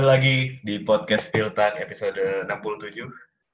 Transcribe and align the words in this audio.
Kembali 0.00 0.16
lagi 0.16 0.38
di 0.64 0.80
podcast 0.80 1.28
Filtak 1.28 1.76
episode 1.76 2.16
67 2.48 3.04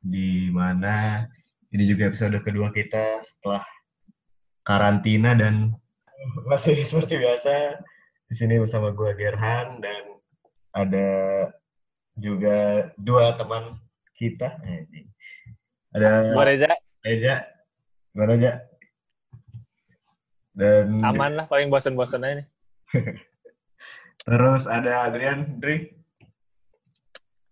di 0.07 0.47
mana 0.55 1.27
ini 1.75 1.91
juga 1.91 2.07
episode 2.07 2.39
kedua 2.39 2.71
kita 2.71 3.19
setelah 3.19 3.67
karantina 4.63 5.35
dan 5.35 5.75
masih 6.47 6.79
seperti 6.87 7.19
biasa 7.19 7.83
di 8.31 8.35
sini 8.39 8.63
bersama 8.63 8.95
gue 8.95 9.11
Gerhan 9.19 9.83
dan 9.83 10.23
ada 10.71 11.11
juga 12.15 12.95
dua 12.95 13.35
teman 13.35 13.83
kita. 14.15 14.55
Ada 15.99 16.31
Gua 16.31 16.47
Reza, 16.47 16.71
Eja, 17.03 17.43
gimana 18.15 18.39
Eja? 18.39 18.53
Dan 20.55 21.03
aman 21.03 21.43
lah, 21.43 21.51
paling 21.51 21.75
bosen-bosen 21.75 22.23
aja 22.23 22.39
nih. 22.39 22.49
terus 24.31 24.71
ada 24.71 25.11
Adrian, 25.11 25.59
Dri. 25.59 25.96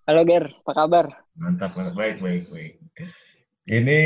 Halo 0.04 0.20
Ger, 0.28 0.52
apa 0.60 0.72
kabar? 0.76 1.06
Mantap, 1.34 1.72
mantap. 1.74 1.96
Baik, 1.96 2.20
baik, 2.20 2.44
baik. 2.52 2.72
Ini 3.64 4.00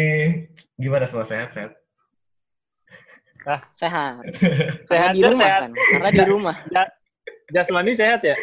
gimana 0.78 1.10
semua 1.10 1.26
sehat, 1.26 1.50
sehat? 1.50 1.72
Sehat. 3.74 4.22
Sehat 4.90 5.10
Karena 5.10 5.14
di 5.14 5.22
rumah 5.22 5.42
sehat. 5.42 5.60
kan? 5.62 5.72
Karena 5.74 6.10
di 6.12 6.22
rumah. 6.24 6.56
Ja- 6.70 6.94
Jasmani 7.48 7.96
sehat 7.96 8.20
ya, 8.20 8.36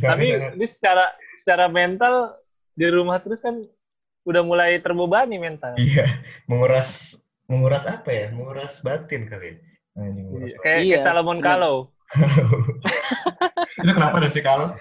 tapi 0.00 0.32
Sehat. 0.32 0.56
ini 0.56 0.64
secara 0.64 1.12
secara 1.36 1.68
mental 1.68 2.40
di 2.72 2.88
rumah 2.88 3.20
terus 3.20 3.44
kan 3.44 3.52
udah 4.24 4.40
mulai 4.40 4.80
terbebani 4.80 5.36
mental. 5.36 5.76
Iya, 5.76 6.08
menguras 6.48 7.20
menguras 7.52 7.84
apa 7.84 8.08
ya? 8.08 8.26
Menguras 8.32 8.80
batin 8.80 9.28
kali. 9.28 9.52
ya? 9.52 9.54
Anjing, 10.00 10.24
menguras 10.24 10.56
batin. 10.56 10.64
Kayak, 10.64 10.80
Iya, 10.80 10.96
kayak 10.96 11.04
Salomon 11.04 11.36
bener. 11.36 11.48
Kalau. 11.52 11.76
Itu 13.84 13.92
kenapa 13.92 14.16
ada 14.24 14.30
si 14.32 14.40
kalau? 14.40 14.72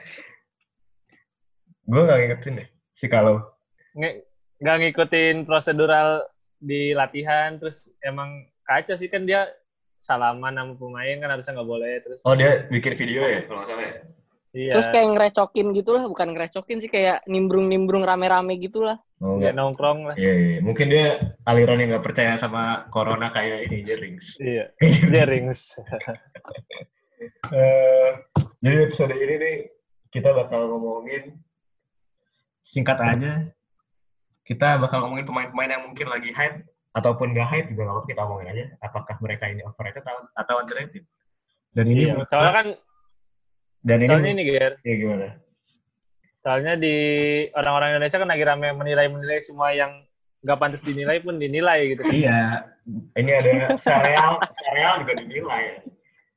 Gue 1.86 2.02
gak 2.06 2.20
ngikutin 2.22 2.60
deh, 2.60 2.68
si 2.98 3.06
kalau. 3.06 3.46
Nggak 3.96 4.78
ngikutin 4.82 5.46
prosedural 5.46 6.26
di 6.58 6.92
latihan, 6.98 7.62
terus 7.62 7.94
emang 8.02 8.50
kacau 8.66 8.98
sih 8.98 9.08
kan 9.08 9.30
dia 9.30 9.46
salaman 10.02 10.58
sama 10.58 10.74
pemain 10.78 11.18
kan 11.22 11.30
harusnya 11.34 11.54
nggak 11.62 11.70
boleh 11.70 11.94
terus. 12.02 12.22
Oh, 12.26 12.34
dia 12.34 12.66
bikin 12.70 12.98
video 12.98 13.22
ya, 13.26 13.46
kalau 13.46 13.62
nggak 13.62 13.70
salah 13.70 13.86
ya? 13.86 13.96
Iya. 14.56 14.72
Terus 14.80 14.88
kayak 14.88 15.08
ngerecokin 15.12 15.68
gitu 15.76 15.90
lah, 15.92 16.04
bukan 16.08 16.28
ngerecokin 16.32 16.80
sih 16.80 16.88
kayak 16.88 17.28
nimbrung-nimbrung 17.28 18.08
rame-rame 18.08 18.56
gitu 18.56 18.88
lah. 18.88 18.96
Oh, 19.20 19.36
enggak. 19.36 19.52
nongkrong 19.52 20.08
lah. 20.08 20.16
Iya, 20.16 20.34
iya. 20.34 20.58
Mungkin 20.64 20.88
dia 20.88 21.36
aliran 21.44 21.84
yang 21.84 21.96
nggak 21.96 22.06
percaya 22.08 22.40
sama 22.40 22.88
corona 22.88 23.36
kayak 23.36 23.68
ini, 23.68 23.84
Jerings. 23.84 24.40
Iya. 24.40 24.72
Dia 25.12 25.28
rings. 25.28 25.76
Eh, 27.52 28.12
jadi 28.64 28.76
episode 28.88 29.16
ini 29.16 29.36
nih 29.40 29.56
kita 30.12 30.32
bakal 30.32 30.72
ngomongin 30.72 31.36
singkat 32.66 32.98
aja. 32.98 33.46
Kita 34.42 34.78
bakal 34.82 35.06
ngomongin 35.06 35.26
pemain-pemain 35.30 35.70
yang 35.78 35.84
mungkin 35.86 36.10
lagi 36.10 36.34
hype 36.34 36.66
ataupun 36.98 37.34
gak 37.34 37.50
hype 37.50 37.68
juga 37.74 37.86
nggak 37.90 37.96
apa-apa 37.98 38.10
kita 38.10 38.22
omongin 38.26 38.48
aja. 38.52 38.66
Apakah 38.82 39.16
mereka 39.22 39.44
ini 39.50 39.62
overrated 39.62 40.02
atau, 40.02 40.26
atau 40.34 40.56
underrated? 40.62 41.06
Dan 41.74 41.86
ini 41.92 42.10
Iya. 42.10 42.14
menurut 42.18 42.30
Soalnya 42.30 42.54
kan, 42.54 42.68
dan 43.86 43.98
ini, 44.02 44.10
soalnya 44.10 44.32
ini 44.34 44.44
Ger, 44.50 44.74
ya 44.82 44.94
gimana? 44.98 45.28
Soalnya 46.42 46.74
di 46.78 46.96
orang-orang 47.54 47.90
Indonesia 47.98 48.18
kan 48.22 48.30
lagi 48.30 48.44
rame 48.46 48.68
menilai-menilai 48.74 49.40
semua 49.42 49.74
yang 49.74 49.92
nggak 50.46 50.60
pantas 50.62 50.86
dinilai 50.86 51.18
pun 51.26 51.42
dinilai 51.42 51.98
gitu. 51.98 52.06
Iya, 52.06 52.70
ini 53.18 53.32
ada 53.34 53.74
serial, 53.82 54.38
serial 54.54 54.94
juga 55.02 55.14
dinilai. 55.26 55.64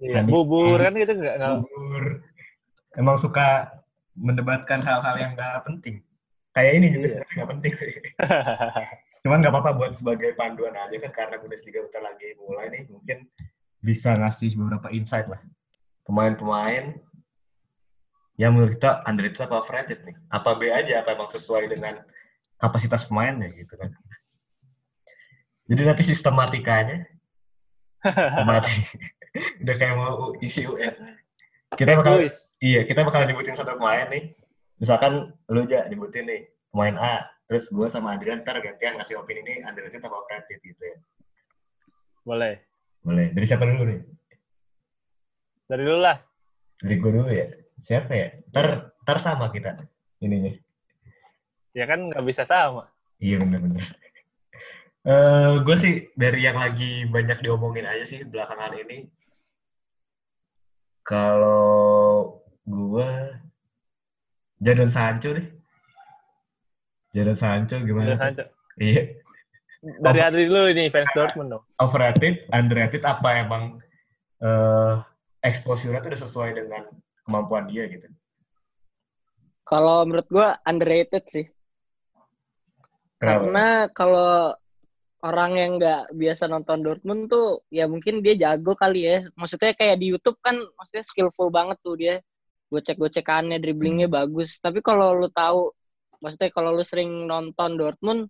Iya, 0.00 0.24
Hani- 0.24 0.32
bubur 0.32 0.80
kan 0.80 0.96
gitu 0.96 1.12
nggak 1.12 1.34
nggak. 1.38 1.54
Bubur. 1.60 2.04
Emang 2.96 3.16
suka 3.20 3.68
mendebatkan 4.18 4.82
hal-hal 4.82 5.14
yang 5.22 5.38
gak 5.38 5.62
penting. 5.62 6.02
Kayak 6.58 6.72
ini 6.74 6.86
juga 6.90 6.98
Iya. 6.98 7.10
sebenarnya 7.14 7.38
gak 7.38 7.50
penting 7.54 7.72
sih. 7.78 7.92
Cuman 9.22 9.38
nggak 9.38 9.54
apa-apa 9.54 9.70
buat 9.78 9.92
sebagai 9.94 10.34
panduan 10.34 10.74
aja 10.74 10.96
kan 10.98 11.12
karena 11.14 11.38
Bundesliga 11.38 11.86
bentar 11.86 12.02
lagi 12.02 12.34
mulai 12.38 12.66
nih 12.74 12.82
mungkin 12.90 13.30
bisa 13.78 14.18
ngasih 14.18 14.58
beberapa 14.58 14.90
insight 14.90 15.30
lah. 15.30 15.38
Pemain-pemain 16.02 16.98
yang 18.42 18.58
menurut 18.58 18.74
kita 18.74 19.06
underrated 19.06 19.38
apa 19.38 19.54
overrated 19.62 20.02
nih? 20.02 20.18
Apa 20.34 20.58
B 20.58 20.66
aja 20.70 20.98
apa 20.98 21.14
emang 21.14 21.30
sesuai 21.30 21.70
dengan 21.70 22.02
kapasitas 22.58 23.06
pemainnya 23.06 23.54
gitu 23.54 23.78
kan? 23.78 23.94
Jadi 25.70 25.82
nanti 25.86 26.02
sistematikanya 26.02 27.06
mati. 28.42 28.82
Udah 29.62 29.74
kayak 29.78 29.94
mau 29.94 30.34
isi 30.42 30.66
UN. 30.66 31.18
Kita 31.74 32.00
bakal. 32.00 32.26
Iya, 32.58 32.82
kita 32.88 33.04
bakal 33.06 33.28
nyebutin 33.28 33.54
satu 33.54 33.76
pemain 33.78 34.08
nih. 34.10 34.37
Misalkan 34.78 35.34
lu 35.50 35.60
aja 35.66 35.90
nyebutin 35.90 36.30
nih 36.30 36.46
pemain 36.70 36.96
A, 36.98 37.14
terus 37.50 37.66
gue 37.70 37.86
sama 37.90 38.14
Adrian 38.14 38.46
ntar 38.46 38.62
gantian 38.62 38.94
ngasih 38.98 39.18
opini 39.18 39.42
ini 39.42 39.54
underrated 39.66 40.02
apa 40.02 40.14
overrated 40.14 40.58
gitu 40.62 40.82
ya. 40.82 40.96
Boleh. 42.22 42.54
Boleh. 43.02 43.26
Dari 43.34 43.46
siapa 43.46 43.66
dulu 43.66 43.82
nih? 43.90 44.00
Dari 45.66 45.82
dulu 45.82 46.00
lah. 46.00 46.16
Dari 46.78 46.94
gue 46.94 47.10
dulu 47.10 47.30
ya. 47.30 47.46
Siapa 47.82 48.12
ya? 48.14 48.28
Ntar, 48.54 48.94
ntar 49.02 49.18
sama 49.18 49.50
kita 49.50 49.82
ininya. 50.22 50.54
Ya 51.74 51.84
kan 51.90 52.10
nggak 52.10 52.24
bisa 52.26 52.46
sama. 52.46 52.86
Iya 53.18 53.42
bener-bener. 53.42 53.84
Eh 55.08 55.64
gue 55.64 55.76
sih 55.78 55.94
dari 56.20 56.44
yang 56.44 56.58
lagi 56.58 57.08
banyak 57.08 57.40
diomongin 57.40 57.88
aja 57.88 58.04
sih 58.04 58.28
belakangan 58.28 58.76
ini. 58.76 59.08
Kalau 61.00 62.44
gue 62.68 63.08
Jadon 64.58 64.90
Sancho 64.90 65.34
deh. 65.34 65.46
Jadon 67.14 67.38
Sancho 67.38 67.78
gimana? 67.82 68.14
Tuh? 68.14 68.20
Sancho. 68.20 68.44
Iya. 68.78 69.02
Dari 69.78 70.18
Adri 70.18 70.50
dulu 70.50 70.74
ini 70.74 70.90
fans 70.90 71.06
Dortmund 71.14 71.54
dong. 71.54 71.64
overrated, 71.78 72.50
underrated 72.50 73.06
apa 73.06 73.46
emang 73.46 73.78
eh 74.42 74.94
exposure-nya 75.46 76.02
tuh 76.02 76.10
udah 76.14 76.22
sesuai 76.26 76.50
dengan 76.58 76.82
kemampuan 77.22 77.70
dia 77.70 77.86
gitu. 77.86 78.10
Kalau 79.62 80.02
menurut 80.02 80.26
gua 80.26 80.58
underrated 80.66 81.22
sih. 81.30 81.46
Kenapa? 83.22 83.46
Karena 83.46 83.68
kalau 83.94 84.54
orang 85.22 85.52
yang 85.58 85.70
nggak 85.78 86.14
biasa 86.14 86.46
nonton 86.50 86.82
Dortmund 86.82 87.30
tuh 87.30 87.62
ya 87.70 87.86
mungkin 87.86 88.18
dia 88.18 88.34
jago 88.34 88.74
kali 88.74 89.06
ya. 89.06 89.26
Maksudnya 89.38 89.74
kayak 89.78 90.02
di 90.02 90.10
YouTube 90.14 90.38
kan 90.42 90.58
maksudnya 90.78 91.06
skillful 91.06 91.54
banget 91.54 91.78
tuh 91.82 91.94
dia. 91.94 92.18
Gocek-gocekannya, 92.68 93.56
dribblingnya 93.60 94.08
bagus. 94.12 94.60
Tapi 94.60 94.84
kalau 94.84 95.16
lu 95.16 95.28
tahu 95.32 95.72
maksudnya 96.20 96.50
kalau 96.52 96.74
lu 96.74 96.84
sering 96.84 97.26
nonton 97.30 97.78
Dortmund, 97.78 98.28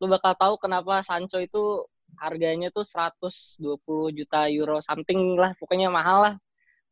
lu 0.00 0.06
bakal 0.06 0.32
tahu 0.38 0.54
kenapa 0.60 1.02
Sancho 1.04 1.42
itu 1.42 1.84
harganya 2.18 2.70
tuh 2.70 2.86
120 2.86 4.14
juta 4.14 4.46
euro 4.46 4.78
something 4.80 5.34
lah, 5.34 5.52
pokoknya 5.58 5.90
mahal 5.90 6.30
lah. 6.30 6.34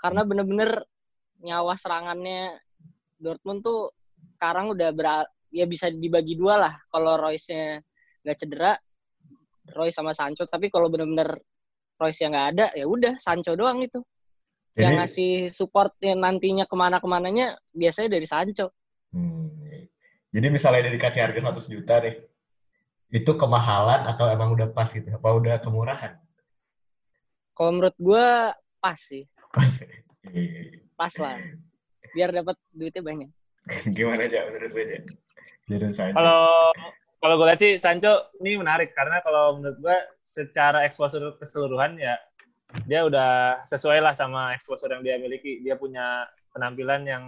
Karena 0.00 0.26
bener-bener 0.26 0.82
nyawa 1.42 1.78
serangannya 1.78 2.58
Dortmund 3.18 3.62
tuh 3.62 3.94
sekarang 4.38 4.74
udah 4.74 4.90
ber 4.90 5.06
ya 5.52 5.68
bisa 5.68 5.92
dibagi 5.92 6.34
dua 6.34 6.58
lah. 6.58 6.74
Kalau 6.90 7.14
Royce-nya 7.20 7.78
nggak 8.26 8.36
cedera, 8.38 8.72
Royce 9.76 9.94
sama 9.94 10.10
Sancho. 10.16 10.48
Tapi 10.48 10.72
kalau 10.72 10.90
bener-bener 10.90 11.38
Royce 12.00 12.20
yang 12.24 12.34
nggak 12.34 12.48
ada, 12.56 12.66
ya 12.74 12.86
udah 12.88 13.14
Sancho 13.22 13.54
doang 13.54 13.78
itu. 13.84 14.02
Jadi, 14.72 14.84
yang 14.88 14.92
ngasih 15.04 15.32
support 15.52 15.92
yang 16.00 16.24
nantinya 16.24 16.64
ke 16.64 16.72
mana-kemananya 16.72 17.60
biasanya 17.76 18.16
dari 18.16 18.24
Sancho. 18.24 18.72
hmm, 19.12 19.84
jadi 20.32 20.48
misalnya 20.48 20.88
dia 20.88 20.96
dikasih 20.96 21.20
harga 21.20 21.44
100 21.44 21.68
juta 21.68 21.94
nih, 22.00 22.16
itu 23.12 23.32
kemahalan 23.36 24.08
atau 24.08 24.32
emang 24.32 24.56
udah 24.56 24.72
pas 24.72 24.88
gitu? 24.88 25.04
Apa 25.12 25.28
udah 25.36 25.60
kemurahan? 25.60 26.16
Kalau 27.52 27.70
menurut 27.76 27.96
gue 28.00 28.26
pas 28.80 28.96
sih, 28.96 29.28
Pas. 29.52 29.72
Pas 30.96 31.14
lah. 31.20 31.36
Biar 32.16 32.32
dapat 32.32 32.56
duitnya 32.72 33.04
banyak. 33.04 33.30
Gimana 33.96 34.26
aja 34.26 34.48
menurut 34.48 34.72
gue. 34.72 35.04
Kalau 35.92 36.72
kalau 37.22 37.34
gue 37.38 37.46
lihat 37.46 37.60
sih 37.62 37.72
Sancho 37.78 38.32
ini 38.42 38.58
menarik 38.58 38.96
karena 38.98 39.22
kalau 39.22 39.60
menurut 39.60 39.78
gue 39.78 39.96
secara 40.26 40.82
exposure 40.82 41.38
keseluruhan 41.38 41.94
ya 42.00 42.18
dia 42.84 43.04
udah 43.04 43.62
sesuai 43.64 44.00
lah 44.00 44.12
sama 44.12 44.52
exposure 44.52 44.90
yang 44.90 45.02
dia 45.02 45.16
miliki. 45.16 45.60
Dia 45.60 45.76
punya 45.76 46.24
penampilan 46.52 47.04
yang 47.04 47.24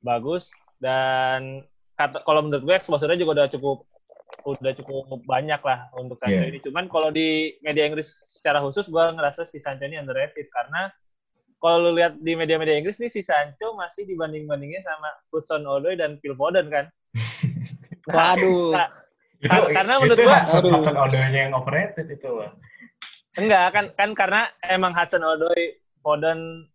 bagus 0.00 0.48
dan 0.78 1.64
kata, 1.94 2.22
kalau 2.22 2.46
menurut 2.46 2.62
gue 2.62 2.74
exposure-nya 2.76 3.18
juga 3.18 3.42
udah 3.42 3.48
cukup 3.50 3.78
udah 4.44 4.72
cukup 4.76 5.24
banyak 5.24 5.60
lah 5.60 5.88
untuk 5.96 6.20
Sancho 6.20 6.36
Iya. 6.40 6.52
ini. 6.52 6.60
Cuman 6.60 6.84
kalau 6.86 7.08
di 7.08 7.56
media 7.60 7.84
Inggris 7.84 8.12
secara 8.28 8.60
khusus 8.60 8.86
gue 8.86 9.00
ngerasa 9.00 9.44
si 9.44 9.56
Sancho 9.58 9.84
ini 9.84 9.96
underrated 9.96 10.46
karena 10.48 10.92
kalau 11.58 11.90
lu 11.90 11.98
lihat 11.98 12.14
di 12.22 12.38
media-media 12.38 12.78
Inggris 12.78 13.02
nih 13.02 13.10
si 13.10 13.18
Sancho 13.18 13.74
masih 13.74 14.06
dibanding-bandingin 14.06 14.84
sama 14.86 15.10
Hudson 15.34 15.66
Odoi 15.66 15.98
dan 15.98 16.16
Phil 16.22 16.38
Foden 16.38 16.70
kan. 16.70 16.86
Waduh. 18.06 18.72
Nah, 18.72 18.88
itu, 19.42 19.48
Kar- 19.50 19.70
karena 19.74 19.92
menurut 19.98 20.18
gua- 20.22 20.44
Hudson. 20.46 20.62
Hudson 20.70 20.96
Odoi-nya 20.96 21.40
yang 21.50 21.54
overrated 21.54 22.06
itu, 22.08 22.28
Bang. 22.30 22.54
Enggak 23.38 23.66
kan 23.70 23.84
kan 23.94 24.10
karena 24.18 24.40
emang 24.66 24.92
Hudson 24.92 25.22
Odoi, 25.22 25.78
Foden, 26.02 26.66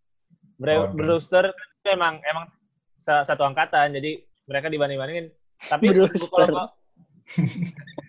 Bre- 0.56 0.88
Foden. 0.88 0.96
Brewster 0.96 1.44
itu 1.52 1.88
emang 1.92 2.24
emang 2.24 2.48
satu 2.96 3.44
angkatan 3.44 3.92
jadi 3.92 4.24
mereka 4.48 4.72
dibanding-bandingin 4.72 5.28
tapi 5.60 5.92
kalau 5.92 6.48
gua- 6.48 6.72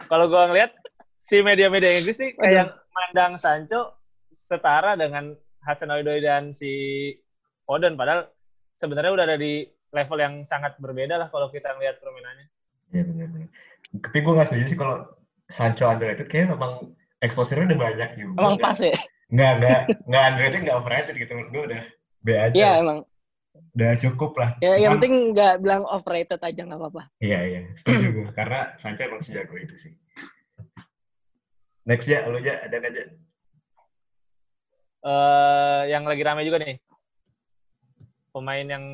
kalau 0.07 0.25
gue 0.31 0.44
ngeliat 0.52 0.72
si 1.19 1.44
media-media 1.44 2.00
Inggris 2.00 2.16
nih 2.16 2.31
kayak 2.36 2.80
mandang 2.92 3.36
Sancho 3.36 4.00
setara 4.31 4.96
dengan 4.96 5.36
Hudson 5.66 5.92
Odoi 5.92 6.24
dan 6.24 6.56
si 6.56 7.12
Foden 7.66 8.00
padahal 8.00 8.30
sebenarnya 8.72 9.12
udah 9.12 9.25
ada 9.25 9.38
di 9.40 9.66
level 9.92 10.19
yang 10.19 10.36
sangat 10.44 10.75
berbeda 10.78 11.16
lah 11.16 11.28
kalau 11.31 11.48
kita 11.48 11.72
ngeliat 11.75 11.98
permainannya. 12.04 12.48
Iya 12.92 13.04
benar-benar. 13.07 13.50
Tapi 14.04 14.18
gue 14.19 14.34
nggak 14.36 14.48
setuju 14.52 14.66
sih 14.68 14.80
kalau 14.80 14.96
Sancho 15.48 15.88
underrated 15.88 16.28
kayaknya 16.28 16.60
emang 16.60 16.94
exposure-nya 17.24 17.76
udah 17.76 17.80
banyak 17.80 18.10
juga. 18.20 18.36
Emang 18.42 18.58
pas 18.60 18.78
ya? 18.80 18.96
Nggak, 19.32 19.52
nggak, 19.60 19.80
nggak 20.06 20.24
underrated, 20.30 20.62
nggak 20.64 20.78
overrated 20.78 21.16
gitu. 21.18 21.32
Menurut 21.34 21.52
gue 21.52 21.64
udah 21.74 21.84
B 22.22 22.28
aja. 22.34 22.56
Iya 22.56 22.70
emang. 22.82 23.00
Udah 23.76 23.92
cukup 24.00 24.32
lah. 24.40 24.50
Ya, 24.60 24.76
yang 24.76 24.96
Cuman- 24.96 25.02
penting 25.02 25.14
nggak 25.36 25.54
bilang 25.64 25.84
overrated 25.88 26.40
aja 26.40 26.62
nggak 26.64 26.80
apa-apa. 26.80 27.04
Iya, 27.20 27.40
iya. 27.48 27.60
Setuju 27.76 28.08
gue. 28.12 28.28
Karena 28.36 28.76
Sancho 28.80 29.04
emang 29.08 29.24
sejago 29.24 29.56
itu 29.56 29.76
sih. 29.76 29.94
Next 31.86 32.10
ya, 32.10 32.26
lu 32.26 32.42
aja, 32.42 32.66
ada 32.66 32.78
aja. 32.82 33.04
eh 35.06 35.82
yang 35.94 36.02
lagi 36.10 36.26
rame 36.26 36.42
juga 36.42 36.58
nih. 36.58 36.82
Pemain 38.34 38.66
yang 38.66 38.86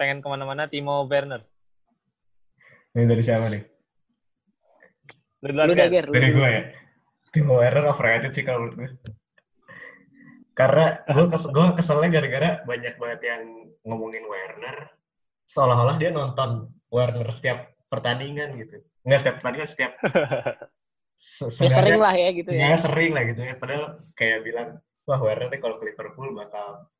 pengen 0.00 0.24
ke 0.24 0.28
mana-mana, 0.32 0.64
Timo 0.64 1.04
Werner. 1.04 1.44
Ini 2.96 3.04
dari 3.04 3.20
siapa 3.20 3.52
nih? 3.52 3.62
Dager. 5.44 6.08
Dari 6.08 6.28
gue 6.32 6.48
ya. 6.48 6.62
Timo 7.30 7.60
Werner 7.60 7.86
overrated 7.86 8.32
sih 8.32 8.42
kalau 8.42 8.66
menurut 8.66 8.74
gue. 8.76 9.12
Karena 10.56 10.98
gue 11.06 11.26
kes 11.30 11.44
gue 11.48 11.66
keselnya 11.78 12.08
gara-gara 12.10 12.50
banyak 12.66 12.94
banget 12.98 13.20
yang 13.22 13.42
ngomongin 13.86 14.26
Werner, 14.26 14.90
seolah-olah 15.46 15.96
dia 15.96 16.10
nonton 16.10 16.74
Werner 16.90 17.30
setiap 17.30 17.70
pertandingan 17.86 18.58
gitu. 18.58 18.82
Nggak 19.06 19.18
setiap 19.22 19.34
pertandingan, 19.38 19.68
setiap 19.70 19.92
se- 21.18 21.50
Ya 21.62 21.70
sering 21.70 22.00
lah 22.02 22.14
ya 22.14 22.28
gitu 22.34 22.48
Ya 22.50 22.74
ya. 22.74 22.76
sering 22.76 23.12
lah 23.14 23.22
gitu 23.30 23.40
ya. 23.40 23.54
Padahal 23.54 23.84
kayak 24.18 24.42
bilang, 24.42 24.68
wah 25.06 25.20
Werner 25.22 25.46
nih 25.46 25.60
kalau 25.62 25.78
ke 25.78 25.94
Liverpool 25.94 26.34
bakal 26.34 26.90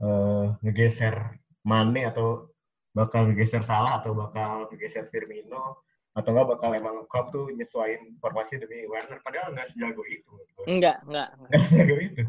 eh, 0.00 0.46
ngegeser 0.64 1.36
Mane 1.62 2.08
atau 2.08 2.48
bakal 2.96 3.28
ngegeser 3.28 3.60
Salah 3.60 4.00
atau 4.00 4.16
bakal 4.16 4.72
ngegeser 4.72 5.04
Firmino 5.12 5.84
atau 6.12 6.30
enggak 6.36 6.48
bakal 6.52 6.70
emang 6.76 7.08
Klopp 7.08 7.32
tuh 7.32 7.48
nyesuaiin 7.56 8.20
formasi 8.20 8.60
demi 8.60 8.84
Werner. 8.84 9.20
Padahal 9.24 9.56
nggak 9.56 9.68
sejago 9.72 10.04
itu. 10.04 10.28
menurut 10.28 10.50
gue. 10.52 10.64
Enggak, 10.68 10.98
enggak. 11.08 11.28
enggak. 11.32 11.50
Nggak 11.50 11.64
sejago 11.64 11.96
itu. 12.00 12.22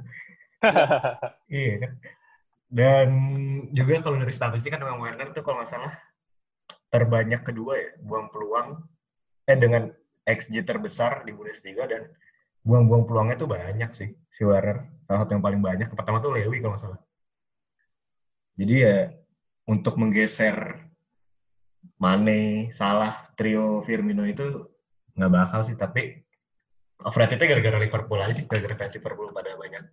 Iya 1.51 1.74
kan. 1.83 1.91
Dan 2.74 3.09
juga 3.75 4.00
kalau 4.00 4.18
dari 4.18 4.31
statistik 4.31 4.71
kan 4.71 4.80
memang 4.80 5.03
Werner 5.03 5.35
tuh 5.35 5.44
kalau 5.44 5.59
nggak 5.59 5.69
salah 5.69 5.94
terbanyak 6.88 7.44
kedua 7.44 7.74
ya, 7.75 7.91
buang 8.00 8.31
peluang 8.31 8.80
eh 9.44 9.59
dengan 9.59 9.91
XG 10.24 10.63
terbesar 10.63 11.27
di 11.27 11.35
Bundesliga 11.35 11.83
dan 11.83 12.07
buang-buang 12.63 13.03
peluangnya 13.03 13.35
tuh 13.35 13.51
banyak 13.51 13.91
sih 13.91 14.15
si 14.31 14.41
Werner. 14.47 14.88
Salah 15.03 15.27
satu 15.27 15.35
yang 15.35 15.44
paling 15.44 15.59
banyak. 15.59 15.91
Pertama 15.91 16.24
tuh 16.24 16.31
Lewi 16.31 16.63
kalau 16.63 16.80
nggak 16.80 16.83
salah. 16.88 17.00
Jadi 18.56 18.75
ya 18.80 19.12
untuk 19.68 20.00
menggeser 20.00 20.88
Mane, 22.00 22.74
Salah, 22.75 23.24
trio 23.39 23.80
Firmino 23.88 24.27
itu 24.27 24.68
nggak 25.15 25.31
bakal 25.31 25.63
sih. 25.63 25.80
Tapi 25.80 26.19
overratednya 27.03 27.47
gara-gara 27.47 27.77
Liverpool 27.80 28.19
aja 28.19 28.33
sih. 28.35 28.45
Gara-gara 28.45 28.75
fans 28.75 28.95
Liverpool 29.00 29.31
pada 29.31 29.56
banyak 29.56 29.83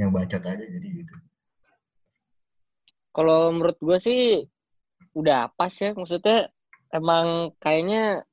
yang 0.00 0.10
bacot 0.10 0.42
aja 0.42 0.64
jadi 0.64 0.88
gitu. 1.04 1.14
Kalau 3.12 3.52
menurut 3.52 3.76
gue 3.76 3.98
sih 4.00 4.20
udah 5.12 5.52
pas 5.54 5.70
ya. 5.70 5.92
Maksudnya 5.92 6.48
emang 6.90 7.52
kayaknya 7.60 8.24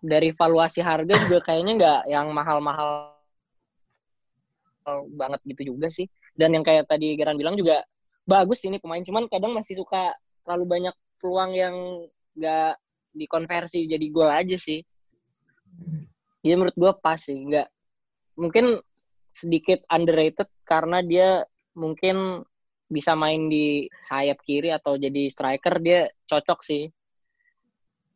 dari 0.00 0.32
valuasi 0.32 0.80
harga 0.80 1.14
juga 1.28 1.44
kayaknya 1.44 1.72
nggak 1.76 2.00
yang 2.08 2.26
mahal-mahal 2.32 3.16
banget 5.16 5.40
gitu 5.56 5.74
juga 5.76 5.88
sih. 5.92 6.08
Dan 6.36 6.56
yang 6.56 6.64
kayak 6.64 6.88
tadi 6.88 7.18
Geran 7.18 7.36
bilang 7.36 7.56
juga 7.58 7.84
bagus 8.28 8.62
ini 8.62 8.78
pemain. 8.78 9.02
Cuman 9.02 9.26
kadang 9.26 9.56
masih 9.56 9.80
suka 9.80 10.14
terlalu 10.44 10.64
banyak 10.66 10.94
peluang 11.20 11.52
yang 11.52 11.76
nggak 12.36 12.74
dikonversi 13.14 13.86
jadi 13.90 14.06
gol 14.10 14.30
aja 14.30 14.56
sih. 14.56 14.80
Jadi 16.40 16.54
menurut 16.56 16.76
gue 16.76 16.92
pas 17.00 17.20
sih. 17.20 17.38
Nggak 17.46 17.68
mungkin 18.38 18.80
sedikit 19.30 19.84
underrated 19.92 20.48
karena 20.66 21.02
dia 21.04 21.44
mungkin 21.76 22.42
bisa 22.90 23.14
main 23.14 23.46
di 23.46 23.86
sayap 24.02 24.42
kiri 24.42 24.74
atau 24.74 24.98
jadi 24.98 25.30
striker 25.30 25.78
dia 25.78 26.10
cocok 26.26 26.60
sih. 26.66 26.90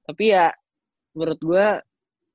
Tapi 0.05 0.25
ya 0.35 0.51
menurut 1.15 1.41
gue 1.41 1.67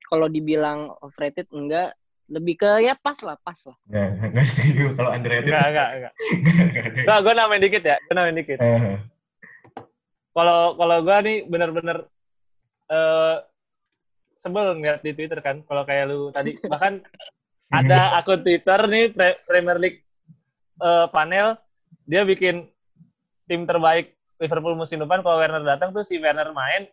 kalau 0.08 0.26
dibilang 0.26 0.90
overrated 1.04 1.46
enggak 1.52 1.94
lebih 2.30 2.62
ke 2.62 2.70
ya 2.86 2.94
pas 2.94 3.18
lah 3.26 3.36
pas 3.42 3.58
lah. 3.66 3.76
Nggak, 3.90 4.08
nggak 4.32 4.46
setuju 4.46 4.84
kalau 4.94 5.10
underrated. 5.12 5.50
Enggak, 5.50 5.66
enggak, 5.66 5.88
enggak. 5.90 6.12
nggak 6.70 6.84
ada. 6.86 7.00
Nah, 7.04 7.18
gue 7.20 7.32
namain 7.34 7.62
dikit 7.62 7.82
ya, 7.82 7.96
gue 7.98 8.14
namain 8.14 8.36
dikit. 8.38 8.58
Eh, 8.62 8.96
Kalau 10.40 10.72
kalau 10.80 10.96
gue 11.04 11.16
nih 11.28 11.38
bener-bener 11.44 12.08
eh 12.88 13.36
sebel 14.40 14.72
ngeliat 14.72 15.04
di 15.04 15.12
Twitter 15.12 15.44
kan, 15.44 15.60
kalau 15.68 15.84
kayak 15.84 16.08
lu 16.08 16.32
tadi. 16.32 16.56
Bahkan 16.72 17.04
ada 17.68 18.16
akun 18.16 18.40
Twitter 18.40 18.80
nih 18.88 19.12
Pre- 19.12 19.40
Premier 19.44 19.76
League 19.76 20.00
eh, 20.80 21.06
panel, 21.12 21.60
dia 22.08 22.24
bikin 22.24 22.64
tim 23.44 23.68
terbaik 23.68 24.16
Liverpool 24.40 24.80
musim 24.80 24.96
depan. 25.04 25.20
Kalau 25.20 25.36
Werner 25.36 25.60
datang 25.60 25.92
tuh 25.92 26.00
si 26.00 26.16
Werner 26.16 26.56
main, 26.56 26.88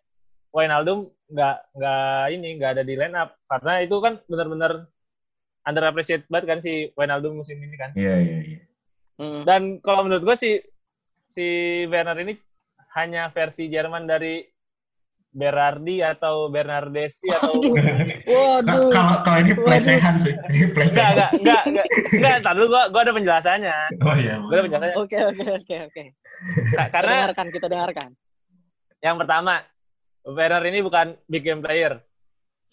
Wijnaldum 0.52 1.08
nggak 1.32 1.58
nggak 1.72 2.24
ini 2.36 2.50
nggak 2.60 2.72
ada 2.76 2.84
di 2.84 3.00
line 3.00 3.16
up 3.16 3.36
karena 3.48 3.84
itu 3.84 3.96
kan 4.04 4.20
bener-bener 4.28 4.88
underappreciated 5.68 6.28
banget 6.28 6.46
kan 6.52 6.60
si 6.60 6.92
Wijnaldum 7.00 7.40
musim 7.40 7.64
ini 7.64 7.80
kan. 7.80 7.96
Iya, 7.96 8.16
iya, 8.20 8.38
iya. 8.44 8.60
Hmm. 9.18 9.42
Dan 9.48 9.80
kalau 9.80 10.04
menurut 10.04 10.24
gue 10.28 10.36
si 10.36 10.52
si 11.24 11.48
Werner 11.88 12.20
ini 12.20 12.36
hanya 12.98 13.30
versi 13.30 13.70
Jerman 13.70 14.04
dari 14.04 14.42
Berardi 15.30 16.02
atau 16.02 16.50
Bernardeschi 16.50 17.30
atau 17.30 17.62
Waduh. 18.26 18.90
Kalau 18.90 19.22
kalau 19.22 19.38
ini 19.38 19.54
pelecehan 19.54 20.16
sih, 20.18 20.34
ini 20.56 20.66
pelecehan. 20.74 21.14
enggak 21.14 21.30
enggak 21.38 21.62
enggak 21.68 21.86
enggak 22.10 22.34
entar 22.42 22.54
dulu 22.58 22.68
gua 22.74 22.84
gua 22.90 23.02
ada 23.06 23.14
penjelasannya. 23.14 23.78
Oh 24.02 24.16
iya. 24.18 24.42
Gua 24.42 24.56
ada 24.56 24.64
penjelasannya. 24.66 24.96
Oke 24.98 25.18
oke 25.22 25.46
oke 25.62 25.76
oke. 25.86 26.04
Ka- 26.10 26.10
Kita 26.66 26.84
Karena 26.90 27.14
dengarkan 27.22 27.48
kita 27.54 27.68
dengarkan. 27.70 28.10
yang 28.98 29.16
pertama 29.16 29.62
Werner 30.26 30.64
ini 30.66 30.80
bukan 30.82 31.08
big 31.24 31.46
game 31.46 31.62
player. 31.62 32.02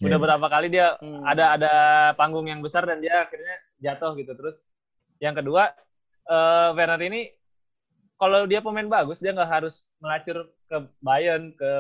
Iya. 0.00 0.08
Udah 0.08 0.18
berapa 0.18 0.46
kali 0.48 0.72
dia 0.72 0.96
Hmm. 0.96 1.20
ada 1.20 1.44
ada 1.54 1.72
panggung 2.16 2.48
yang 2.48 2.64
besar 2.64 2.88
dan 2.88 2.98
dia 2.98 3.28
akhirnya 3.28 3.54
jatuh 3.78 4.16
gitu 4.16 4.32
terus. 4.32 4.56
Yang 5.20 5.44
kedua 5.44 5.68
eh, 6.24 6.68
Werner 6.72 7.02
ini 7.02 7.28
kalau 8.24 8.48
dia 8.48 8.64
pemain 8.64 8.88
bagus 8.88 9.20
dia 9.20 9.36
nggak 9.36 9.52
harus 9.52 9.84
melacur 10.00 10.48
ke 10.64 10.76
Bayern, 10.98 11.52
ke 11.52 11.72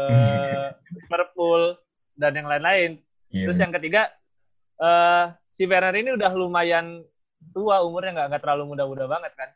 Liverpool 1.00 1.80
dan 2.14 2.36
yang 2.36 2.44
lain-lain. 2.44 3.00
Iya. 3.32 3.48
Terus 3.48 3.58
yang 3.58 3.72
ketiga, 3.72 4.12
eh 4.76 5.24
si 5.48 5.64
Werner 5.64 5.96
ini 5.96 6.12
udah 6.12 6.28
lumayan 6.30 7.00
tua 7.56 7.80
umurnya 7.80 8.12
nggak 8.12 8.26
nggak 8.28 8.42
terlalu 8.44 8.76
muda-muda 8.76 9.08
banget 9.08 9.32
kan. 9.32 9.48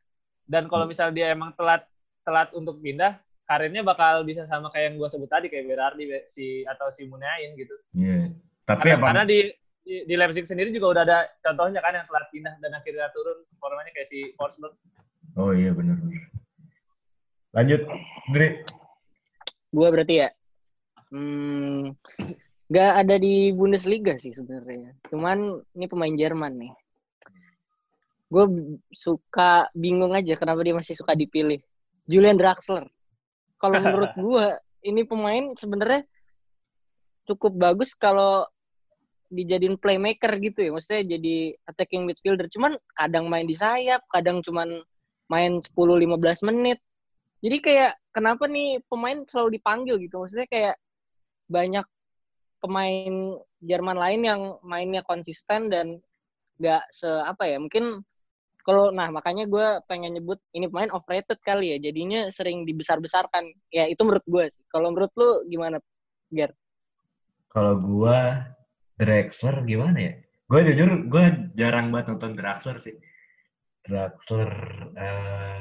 Dan 0.48 0.64
kalau 0.66 0.88
Hmm. 0.88 0.92
misal 0.96 1.12
dia 1.12 1.28
emang 1.28 1.52
telat 1.52 1.84
telat 2.24 2.48
untuk 2.52 2.80
pindah, 2.80 3.20
karirnya 3.44 3.84
bakal 3.84 4.24
bisa 4.24 4.44
sama 4.44 4.72
kayak 4.72 4.92
yang 4.92 4.96
gue 4.96 5.08
sebut 5.08 5.28
tadi 5.28 5.48
kayak 5.48 5.68
Berardi 5.68 6.04
si 6.28 6.64
atau 6.64 6.88
si 6.88 7.04
Munain 7.04 7.52
gitu. 7.52 7.76
Iya. 7.92 8.32
Tapi 8.64 8.80
Karena, 8.84 8.96
apa? 8.96 9.06
karena 9.12 9.24
di, 9.24 9.38
di 9.80 9.94
di 10.04 10.14
Leipzig 10.16 10.44
sendiri 10.44 10.72
juga 10.72 10.92
udah 10.92 11.02
ada 11.04 11.18
contohnya 11.40 11.80
kan 11.80 11.96
yang 11.96 12.04
telat 12.04 12.28
pindah 12.28 12.54
dan 12.60 12.72
akhirnya 12.72 13.12
turun 13.12 13.44
performanya 13.52 13.92
kayak 13.92 14.08
si 14.08 14.32
Forsberg. 14.36 14.72
Oh 15.36 15.52
iya 15.52 15.72
benar 15.72 15.96
benar. 16.00 16.16
Lanjut, 17.56 17.80
Dri. 18.32 18.60
Gua 19.72 19.88
berarti 19.92 20.14
ya. 20.24 20.28
Hmm, 21.08 21.96
ada 22.68 23.16
di 23.16 23.52
Bundesliga 23.56 24.20
sih 24.20 24.36
sebenarnya. 24.36 24.92
Cuman 25.08 25.64
ini 25.72 25.86
pemain 25.88 26.12
Jerman 26.12 26.52
nih. 26.60 26.72
Gue 28.28 28.44
suka 28.92 29.72
bingung 29.72 30.12
aja 30.12 30.36
kenapa 30.36 30.60
dia 30.60 30.76
masih 30.76 30.92
suka 30.92 31.16
dipilih. 31.16 31.64
Julian 32.04 32.36
Draxler. 32.36 32.84
Kalau 33.56 33.76
menurut 33.84 34.12
gua 34.20 34.46
ini 34.84 35.08
pemain 35.08 35.56
sebenarnya 35.56 36.04
cukup 37.24 37.56
bagus 37.56 37.92
kalau 37.96 38.44
dijadiin 39.32 39.80
playmaker 39.80 40.36
gitu 40.40 40.68
ya. 40.68 40.70
Maksudnya 40.72 41.16
jadi 41.16 41.56
attacking 41.68 42.04
midfielder. 42.04 42.48
Cuman 42.52 42.76
kadang 42.96 43.28
main 43.28 43.44
di 43.44 43.56
sayap, 43.56 44.04
kadang 44.12 44.40
cuman 44.44 44.80
main 45.28 45.60
10-15 45.60 46.48
menit. 46.48 46.80
Jadi 47.38 47.56
kayak 47.62 47.92
kenapa 48.10 48.50
nih 48.50 48.82
pemain 48.90 49.22
selalu 49.22 49.58
dipanggil 49.60 49.96
gitu? 50.02 50.22
Maksudnya 50.22 50.48
kayak 50.50 50.76
banyak 51.48 51.86
pemain 52.58 53.38
Jerman 53.58 53.98
lain 53.98 54.20
yang 54.22 54.40
mainnya 54.62 55.02
konsisten 55.06 55.70
dan 55.70 55.98
nggak 56.58 56.82
se 56.90 57.06
apa 57.06 57.46
ya 57.46 57.58
mungkin 57.62 58.02
kalau 58.66 58.90
nah 58.90 59.08
makanya 59.08 59.46
gue 59.46 59.78
pengen 59.86 60.18
nyebut 60.18 60.42
ini 60.52 60.66
pemain 60.66 60.90
overrated 60.90 61.38
kali 61.40 61.72
ya 61.72 61.78
jadinya 61.78 62.28
sering 62.28 62.66
dibesar-besarkan 62.66 63.48
ya 63.70 63.86
itu 63.86 64.02
menurut 64.02 64.26
gue 64.26 64.44
kalau 64.68 64.90
menurut 64.92 65.12
lu 65.14 65.30
gimana 65.48 65.78
Ger? 66.28 66.52
Kalau 67.48 67.80
gue 67.80 68.18
Drexler 69.00 69.64
gimana 69.64 69.98
ya? 69.98 70.14
Gue 70.50 70.60
jujur 70.68 71.08
gue 71.08 71.24
jarang 71.56 71.88
banget 71.88 72.12
nonton 72.12 72.36
Drexler 72.36 72.76
sih. 72.76 72.96
Drexler 73.88 74.50
uh, 74.98 75.57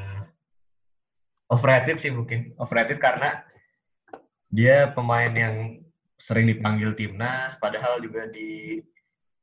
overrated 1.47 1.97
sih 1.99 2.11
mungkin 2.11 2.53
overrated 2.59 2.99
karena 2.99 3.43
dia 4.51 4.91
pemain 4.91 5.31
yang 5.31 5.83
sering 6.17 6.49
dipanggil 6.49 6.95
timnas 6.97 7.55
padahal 7.61 7.99
juga 8.01 8.27
di 8.31 8.81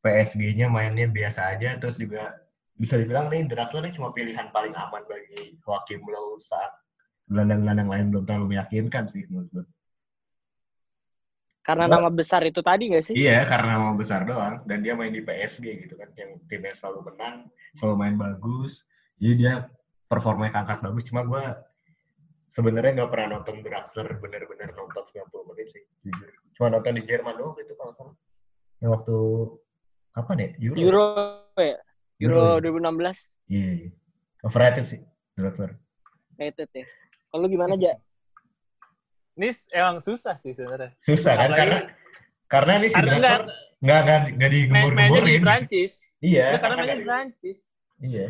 PSG-nya 0.04 0.68
mainnya 0.68 1.08
biasa 1.08 1.56
aja 1.56 1.80
terus 1.80 1.96
juga 1.96 2.34
bisa 2.74 2.98
dibilang 2.98 3.30
nih 3.30 3.46
Draxler 3.46 3.86
ini 3.86 3.94
cuma 3.94 4.10
pilihan 4.10 4.50
paling 4.50 4.74
aman 4.74 5.06
bagi 5.06 5.56
Joachim 5.62 6.02
Low 6.04 6.42
saat 6.42 6.74
gelandang-gelandang 7.30 7.88
lain 7.88 8.06
belum 8.12 8.24
terlalu 8.28 8.46
meyakinkan 8.56 9.08
sih 9.08 9.24
menurut 9.30 9.48
gue. 9.54 9.64
Karena 11.64 11.88
nama 11.88 12.12
besar 12.12 12.44
itu 12.44 12.60
tadi 12.60 12.92
gak 12.92 13.08
sih? 13.08 13.16
Iya, 13.16 13.48
karena 13.48 13.80
nama 13.80 13.96
besar 13.96 14.28
doang. 14.28 14.60
Dan 14.68 14.84
dia 14.84 14.92
main 14.92 15.08
di 15.08 15.24
PSG 15.24 15.88
gitu 15.88 15.96
kan, 15.96 16.12
yang 16.12 16.36
timnya 16.44 16.76
selalu 16.76 17.08
menang, 17.08 17.48
selalu 17.80 17.96
main 17.96 18.16
bagus. 18.20 18.84
Jadi 19.16 19.34
dia 19.40 19.54
performanya 20.04 20.60
kangkat 20.60 20.84
bagus. 20.84 21.08
Cuma 21.08 21.24
gue 21.24 21.44
sebenarnya 22.54 23.02
nggak 23.02 23.10
pernah 23.10 23.28
nonton 23.38 23.66
Draxler 23.66 24.06
bener-bener 24.22 24.70
nonton 24.78 25.02
90 25.02 25.50
menit 25.50 25.66
sih, 25.74 25.82
jujur. 26.06 26.30
Cuma 26.54 26.70
nonton 26.70 26.94
di 26.94 27.02
Jerman 27.02 27.34
doang 27.34 27.58
itu 27.58 27.74
kalau 27.74 27.90
salah. 27.90 28.14
Yang 28.78 28.90
waktu 28.94 29.16
kapan 30.14 30.36
ya? 30.38 30.48
Euro. 30.62 30.78
Euro 30.78 31.06
ya? 31.58 31.78
Euro, 32.22 32.62
Euro 32.62 32.78
2016. 32.78 33.50
Iya, 33.50 33.90
yeah. 33.90 34.46
overrated 34.46 34.86
sih 34.86 35.00
Draxler. 35.34 35.74
Rated 36.38 36.70
ya. 36.70 36.86
Kalau 37.34 37.46
gimana 37.50 37.74
aja? 37.74 37.98
Ini 39.34 39.50
emang 39.74 39.98
susah 39.98 40.38
sih 40.38 40.54
sebenarnya. 40.54 40.94
Susah 41.02 41.34
kan 41.34 41.50
karena 41.58 41.78
karena 42.46 42.72
ini 42.78 42.88
si 42.94 43.00
Draxler 43.02 43.50
nggak 43.82 44.00
nggak 44.06 44.20
nggak 44.38 44.50
digembur-gemburin. 44.54 45.26
di 45.26 45.42
Prancis. 45.42 45.92
Iya. 46.22 46.54
Ya, 46.54 46.58
karena 46.62 46.74
mainnya 46.78 46.96
di 47.02 47.06
Prancis. 47.10 47.58
Iya. 47.98 48.26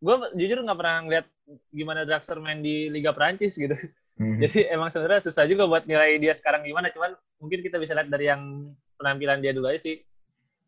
Gue 0.00 0.16
jujur 0.40 0.58
nggak 0.64 0.78
pernah 0.80 0.96
ngeliat 1.04 1.26
gimana 1.70 2.02
Draxler 2.02 2.42
main 2.42 2.60
di 2.60 2.90
Liga 2.90 3.14
Prancis 3.14 3.54
gitu. 3.54 3.74
Hmm. 4.16 4.40
Jadi 4.40 4.66
emang 4.72 4.88
sebenarnya 4.88 5.28
susah 5.28 5.44
juga 5.44 5.68
buat 5.68 5.84
nilai 5.84 6.18
dia 6.18 6.32
sekarang 6.32 6.64
gimana. 6.64 6.88
Cuman 6.90 7.14
mungkin 7.38 7.60
kita 7.60 7.76
bisa 7.76 7.92
lihat 7.92 8.08
dari 8.08 8.32
yang 8.32 8.72
penampilan 8.96 9.44
dia 9.44 9.52
dulu 9.52 9.68
aja 9.70 9.80
sih. 9.92 10.00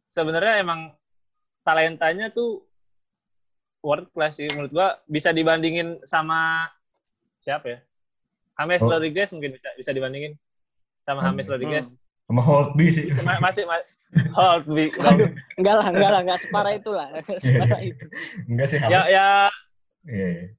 Sebenarnya 0.08 0.61
emang 0.61 0.92
talentanya 1.64 2.32
tuh 2.32 2.64
world 3.85 4.08
class 4.12 4.37
sih 4.37 4.49
menurut 4.52 4.73
gua 4.73 4.88
bisa 5.08 5.32
dibandingin 5.32 6.00
sama 6.04 6.68
siapa 7.40 7.66
ya? 7.66 7.78
James 8.58 8.82
oh. 8.82 8.90
Rodriguez 8.90 9.30
mungkin 9.30 9.54
bisa 9.54 9.68
bisa 9.78 9.90
dibandingin 9.94 10.35
sama 11.06 11.25
James 11.30 11.47
hmm. 11.47 11.52
Rodriguez. 11.56 11.87
Sama 12.28 12.42
Holtby 12.44 12.87
sih. 12.92 13.06
Masih, 13.44 13.64
masih 13.64 13.88
Holtby. 14.37 14.92
enggak 15.58 15.75
lah, 15.80 15.87
enggak 15.88 16.11
lah, 16.12 16.20
enggak 16.20 16.40
separah 16.44 16.73
itu 16.76 16.90
lah. 16.92 17.08
Separah 17.44 17.80
itu. 17.80 18.04
Enggak 18.44 18.66
sih 18.68 18.78
James. 18.80 18.92
Ya, 18.92 19.02
ya. 19.08 19.28
Yeah. 20.04 20.57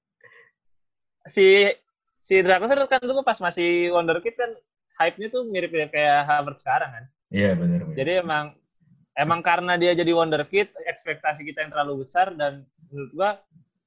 Si 1.29 1.69
si 2.17 2.35
Draxler 2.43 2.83
kan 2.89 3.01
dulu 3.01 3.23
pas 3.23 3.39
masih 3.39 3.93
Wonderkid 3.95 4.35
kan 4.35 4.51
hype-nya 4.99 5.31
tuh 5.31 5.47
mirip-mirip 5.47 5.93
kayak 5.95 6.27
Havertz 6.27 6.61
sekarang 6.61 6.91
kan. 6.91 7.05
Iya, 7.31 7.43
yeah, 7.45 7.53
benar. 7.55 7.79
Jadi 7.95 8.11
emang 8.19 8.45
emang 9.15 9.39
karena 9.39 9.79
dia 9.79 9.95
jadi 9.95 10.11
Wonderkid, 10.11 10.75
ekspektasi 10.89 11.47
kita 11.47 11.63
yang 11.63 11.71
terlalu 11.71 12.03
besar 12.03 12.35
dan 12.35 12.67
menurut 12.91 13.11
gua 13.15 13.29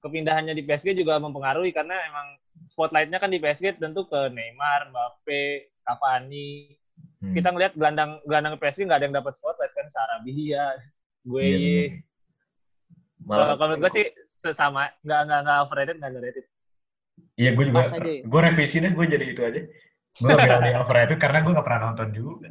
kepindahannya 0.02 0.56
di 0.56 0.64
PSG 0.66 0.98
juga 0.98 1.20
mempengaruhi 1.22 1.70
karena 1.70 1.94
emang 2.08 2.26
spotlightnya 2.66 3.22
kan 3.22 3.30
di 3.30 3.38
PSG 3.38 3.78
tentu 3.78 4.08
ke 4.08 4.30
Neymar, 4.32 4.90
Mbappe, 4.90 5.72
Cavani. 5.86 6.74
Hmm. 7.22 7.34
Kita 7.38 7.54
ngelihat 7.54 7.78
gelandang 7.78 8.18
gelandang 8.26 8.58
PSG 8.58 8.86
nggak 8.86 8.98
ada 8.98 9.06
yang 9.06 9.16
dapat 9.16 9.34
spotlight 9.38 9.72
kan 9.74 9.86
Sarabia, 9.90 10.74
gue. 11.22 11.42
Iya, 11.46 11.84
Malah 13.22 13.54
kalau 13.54 13.70
menurut 13.70 13.86
gue 13.86 13.92
sih 14.02 14.06
sesama 14.26 14.90
nggak 15.06 15.20
nggak 15.30 15.40
nggak 15.46 15.58
overrated 15.62 15.96
nggak 16.02 16.10
underrated. 16.10 16.46
Iya 17.38 17.50
gue 17.56 17.64
juga. 17.70 17.88
Gue 18.22 18.40
revisi 18.44 18.76
deh 18.82 18.92
gue 18.92 19.06
jadi 19.08 19.24
itu 19.24 19.42
aja. 19.42 19.60
Gue 20.12 20.34
bilang 20.36 20.60
dia 20.60 20.76
overrated 20.76 21.16
karena 21.16 21.40
gue 21.40 21.52
nggak 21.56 21.66
pernah 21.66 21.80
nonton 21.88 22.08
juga. 22.12 22.48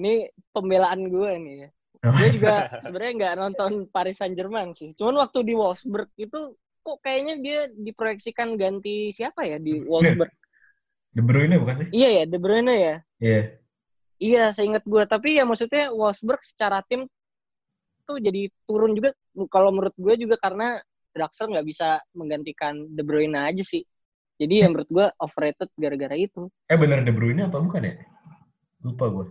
Ini 0.00 0.32
pembelaan 0.50 1.06
gue 1.12 1.30
nih 1.38 1.56
ya. 1.66 1.68
Gue 2.04 2.28
juga 2.36 2.68
sebenarnya 2.84 3.12
nggak 3.16 3.34
nonton 3.36 3.72
Paris 3.88 4.16
Saint 4.20 4.36
Germain 4.36 4.72
sih. 4.72 4.92
Cuman 4.96 5.20
waktu 5.24 5.44
di 5.44 5.54
Wolfsburg 5.56 6.08
itu 6.16 6.56
kok 6.84 6.98
kayaknya 7.00 7.40
dia 7.40 7.60
diproyeksikan 7.72 8.60
ganti 8.60 9.08
siapa 9.12 9.44
ya 9.48 9.56
di 9.56 9.80
Wolfsburg? 9.80 10.32
De 11.14 11.22
Bruyne 11.22 11.56
bukan 11.62 11.74
sih? 11.80 11.88
Iya 11.94 12.08
ya, 12.20 12.24
De 12.26 12.38
Bruyne 12.42 12.74
ya. 12.74 12.76
Iya. 12.76 12.96
Yeah. 13.20 13.44
Iya, 14.14 14.44
seingat 14.56 14.82
gue. 14.88 15.02
Tapi 15.04 15.36
ya 15.36 15.44
maksudnya 15.44 15.92
Wolfsburg 15.92 16.40
secara 16.42 16.80
tim 16.86 17.06
tuh 18.04 18.18
jadi 18.18 18.50
turun 18.68 18.96
juga. 18.96 19.14
Kalau 19.50 19.70
menurut 19.72 19.94
gue 19.96 20.14
juga 20.26 20.36
karena 20.36 20.80
Draxler 21.14 21.48
nggak 21.54 21.66
bisa 21.66 22.02
menggantikan 22.12 22.90
De 22.90 23.06
Bruyne 23.06 23.38
aja 23.38 23.62
sih. 23.62 23.86
Jadi 24.34 24.60
ya 24.60 24.66
menurut 24.66 24.90
gue 24.90 25.06
overrated 25.22 25.70
gara-gara 25.78 26.18
itu. 26.18 26.50
Eh 26.66 26.74
bener 26.74 27.06
De 27.06 27.14
Bruyne 27.14 27.46
apa 27.46 27.62
bukan 27.62 27.86
ya? 27.86 27.94
Lupa 28.82 29.06
gue. 29.06 29.26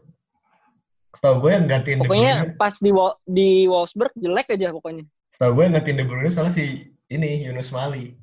Setahu 1.13 1.46
gue 1.46 1.52
yang 1.54 1.68
gantiin 1.68 2.00
Pokoknya 2.00 2.34
De 2.34 2.40
Bruyne. 2.48 2.58
pas 2.58 2.75
di 2.80 2.92
di 3.28 3.50
Wolfsburg 3.68 4.13
jelek 4.16 4.48
aja 4.56 4.72
pokoknya. 4.72 5.04
Setahu 5.36 5.52
gue 5.60 5.63
yang 5.68 5.75
gantiin 5.75 5.98
De 6.00 6.06
Bruyne 6.08 6.32
salah 6.32 6.50
si 6.56 6.88
ini 7.12 7.44
Yunus 7.44 7.70
Mali. 7.75 8.16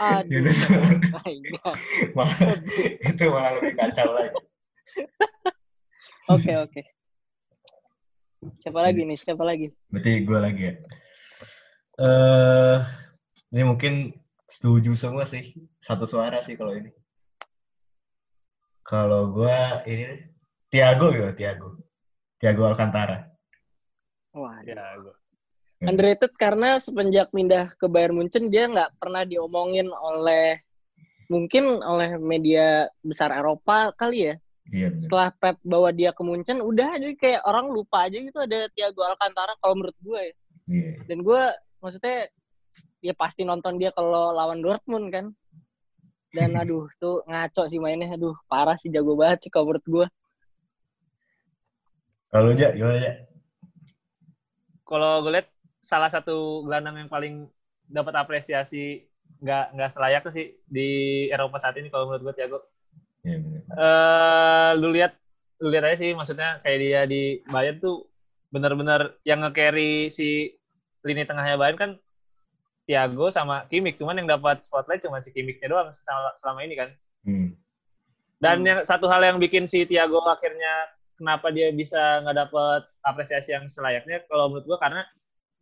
Aduh. 0.00 0.32
Yunus 0.32 0.58
Mali. 1.12 1.44
malah, 2.16 2.40
itu 3.12 3.24
malah 3.28 3.52
lebih 3.60 3.72
kacau 3.76 4.08
lagi. 4.16 4.40
Oke 6.32 6.52
oke. 6.56 6.82
Siapa 8.64 8.80
lagi 8.80 9.04
nih? 9.04 9.18
Siapa 9.20 9.44
lagi? 9.44 9.68
Berarti 9.92 10.10
gue 10.24 10.38
lagi 10.40 10.62
ya. 10.72 10.74
Uh, 11.94 12.82
ini 13.54 13.62
mungkin 13.62 13.94
setuju 14.50 14.98
semua 14.98 15.24
sih. 15.26 15.54
Satu 15.78 16.06
suara 16.06 16.42
sih 16.42 16.58
kalau 16.58 16.74
ini. 16.74 16.90
Kalau 18.84 19.32
gue 19.32 19.58
ini 19.88 20.28
Tiago 20.68 21.14
gitu, 21.14 21.30
Tiago. 21.38 21.68
Tiago 22.36 22.62
Alcantara. 22.66 23.30
Wah, 24.34 24.58
Tiago. 24.66 25.14
Hmm. 25.80 25.94
Underrated 25.94 26.32
karena 26.34 26.78
semenjak 26.82 27.30
pindah 27.30 27.74
ke 27.78 27.86
Bayern 27.86 28.18
Munchen 28.18 28.50
dia 28.50 28.70
nggak 28.70 28.98
pernah 28.98 29.22
diomongin 29.26 29.90
oleh 29.90 30.62
mungkin 31.30 31.80
oleh 31.82 32.20
media 32.20 32.90
besar 33.02 33.32
Eropa 33.32 33.94
kali 33.96 34.32
ya. 34.32 34.34
Iya. 34.72 34.88
Setelah 34.96 35.28
Pep 35.36 35.56
bawa 35.60 35.92
dia 35.92 36.16
ke 36.16 36.22
Munchen, 36.24 36.64
udah 36.64 36.96
jadi 36.96 37.14
kayak 37.20 37.42
orang 37.44 37.68
lupa 37.68 38.08
aja 38.08 38.16
gitu 38.16 38.38
ada 38.40 38.64
Thiago 38.72 39.04
Alcantara 39.04 39.52
kalau 39.60 39.76
menurut 39.76 39.98
gue 40.00 40.20
ya. 40.20 40.34
Iya. 40.68 40.90
Dan 41.04 41.18
gue 41.20 41.42
maksudnya 41.84 42.32
ya 43.04 43.12
pasti 43.12 43.44
nonton 43.44 43.76
dia 43.76 43.92
kalau 43.92 44.32
lawan 44.32 44.64
Dortmund 44.64 45.12
kan. 45.12 45.26
Dan 46.32 46.56
aduh 46.60 46.88
tuh 46.96 47.20
ngaco 47.28 47.68
sih 47.68 47.76
mainnya, 47.76 48.16
aduh 48.16 48.32
parah 48.48 48.80
sih 48.80 48.88
jago 48.88 49.12
banget 49.14 49.44
sih 49.44 49.50
kalau 49.52 49.68
menurut 49.68 49.84
gue. 49.84 50.06
Kalau 52.32 52.50
aja 52.56 52.72
gimana 52.72 52.96
aja? 52.98 53.12
Kalau 54.82 55.22
gue 55.22 55.32
lihat 55.36 55.48
salah 55.84 56.08
satu 56.08 56.64
gelandang 56.64 57.04
yang 57.04 57.10
paling 57.12 57.46
dapat 57.86 58.16
apresiasi 58.16 59.04
nggak 59.44 59.76
nggak 59.76 59.92
selayak 59.92 60.24
sih 60.32 60.56
di 60.64 60.88
Eropa 61.28 61.60
saat 61.60 61.76
ini 61.76 61.92
kalau 61.92 62.08
menurut 62.08 62.32
gue 62.32 62.34
Thiago. 62.40 62.58
Yeah, 63.24 63.40
uh, 63.72 64.76
lu 64.76 64.92
lihat 64.92 65.16
lu 65.62 65.72
lihat 65.72 65.84
aja 65.88 65.96
sih 65.96 66.12
maksudnya 66.12 66.60
kayak 66.60 66.78
dia 66.80 67.00
di 67.08 67.22
Bayern 67.48 67.80
tuh 67.80 68.08
benar-benar 68.52 69.16
yang 69.24 69.40
nge-carry 69.40 70.12
si 70.12 70.52
lini 71.04 71.22
tengahnya 71.28 71.60
Bayern 71.60 71.78
kan 71.78 71.90
Thiago 72.84 73.32
sama 73.32 73.64
Kimmich 73.68 73.96
cuman 73.96 74.20
yang 74.20 74.28
dapat 74.28 74.60
spotlight 74.60 75.04
cuma 75.04 75.20
si 75.20 75.32
Kimmichnya 75.32 75.68
doang 75.72 75.88
selama 76.40 76.60
ini 76.64 76.74
kan. 76.76 76.90
Hmm. 77.24 77.48
Dan 78.40 78.60
hmm. 78.60 78.68
yang 78.68 78.78
satu 78.84 79.08
hal 79.08 79.24
yang 79.24 79.38
bikin 79.40 79.64
si 79.64 79.88
Thiago 79.88 80.20
akhirnya 80.24 80.92
kenapa 81.16 81.48
dia 81.48 81.72
bisa 81.72 82.20
nggak 82.24 82.36
dapat 82.48 82.82
apresiasi 83.06 83.56
yang 83.56 83.64
selayaknya 83.70 84.24
kalau 84.28 84.52
menurut 84.52 84.66
gue 84.68 84.78
karena 84.80 85.02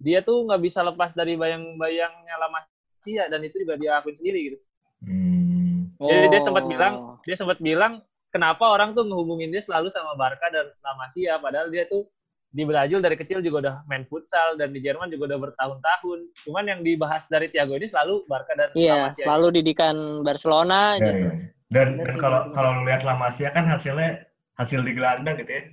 dia 0.03 0.19
tuh 0.25 0.51
nggak 0.51 0.63
bisa 0.63 0.83
lepas 0.83 1.15
dari 1.15 1.39
bayang-bayangnya 1.39 2.35
lama 2.39 2.63
Masia 3.03 3.27
dan 3.27 3.43
itu 3.43 3.67
juga 3.67 3.75
dia 3.75 3.99
akui 3.99 4.15
sendiri 4.15 4.41
gitu. 4.47 4.59
Hmm. 5.03 5.91
Jadi 5.99 6.27
dia 6.31 6.43
sempat 6.43 6.71
bilang, 6.71 7.19
dia 7.27 7.35
sempat 7.35 7.59
bilang 7.59 7.99
kenapa 8.31 8.63
orang 8.63 8.95
tuh 8.95 9.03
ngehubungin 9.03 9.51
dia 9.51 9.59
selalu 9.59 9.91
sama 9.91 10.15
Barca 10.15 10.47
dan 10.55 10.71
La 10.87 10.95
Masia 10.95 11.35
padahal 11.43 11.67
dia 11.75 11.83
tuh 11.91 12.07
di 12.53 12.63
Brazil 12.69 13.01
dari 13.01 13.17
kecil 13.17 13.41
juga 13.41 13.57
udah 13.65 13.77
main 13.89 14.05
futsal 14.05 14.61
dan 14.61 14.77
di 14.77 14.85
Jerman 14.85 15.09
juga 15.09 15.33
udah 15.33 15.41
bertahun-tahun. 15.49 16.19
Cuman 16.45 16.65
yang 16.69 16.81
dibahas 16.85 17.25
dari 17.33 17.49
Thiago 17.49 17.81
ini 17.81 17.89
selalu 17.89 18.29
Barca 18.29 18.53
dan 18.53 18.69
iya, 18.77 18.93
La 18.93 18.97
Masia. 19.09 19.25
selalu 19.25 19.49
didikan 19.57 19.97
Barcelona 20.21 21.01
ya, 21.01 21.05
gitu. 21.09 21.17
Ya. 21.17 21.33
Dan, 21.73 21.89
dan 22.05 22.17
kalau 22.21 22.53
kalau 22.53 22.85
lihat 22.85 23.09
La 23.09 23.17
Masia 23.17 23.49
kan 23.57 23.65
hasilnya 23.65 24.29
hasil 24.61 24.85
di 24.85 24.93
gelandang 24.93 25.41
gitu 25.41 25.49
ya. 25.49 25.65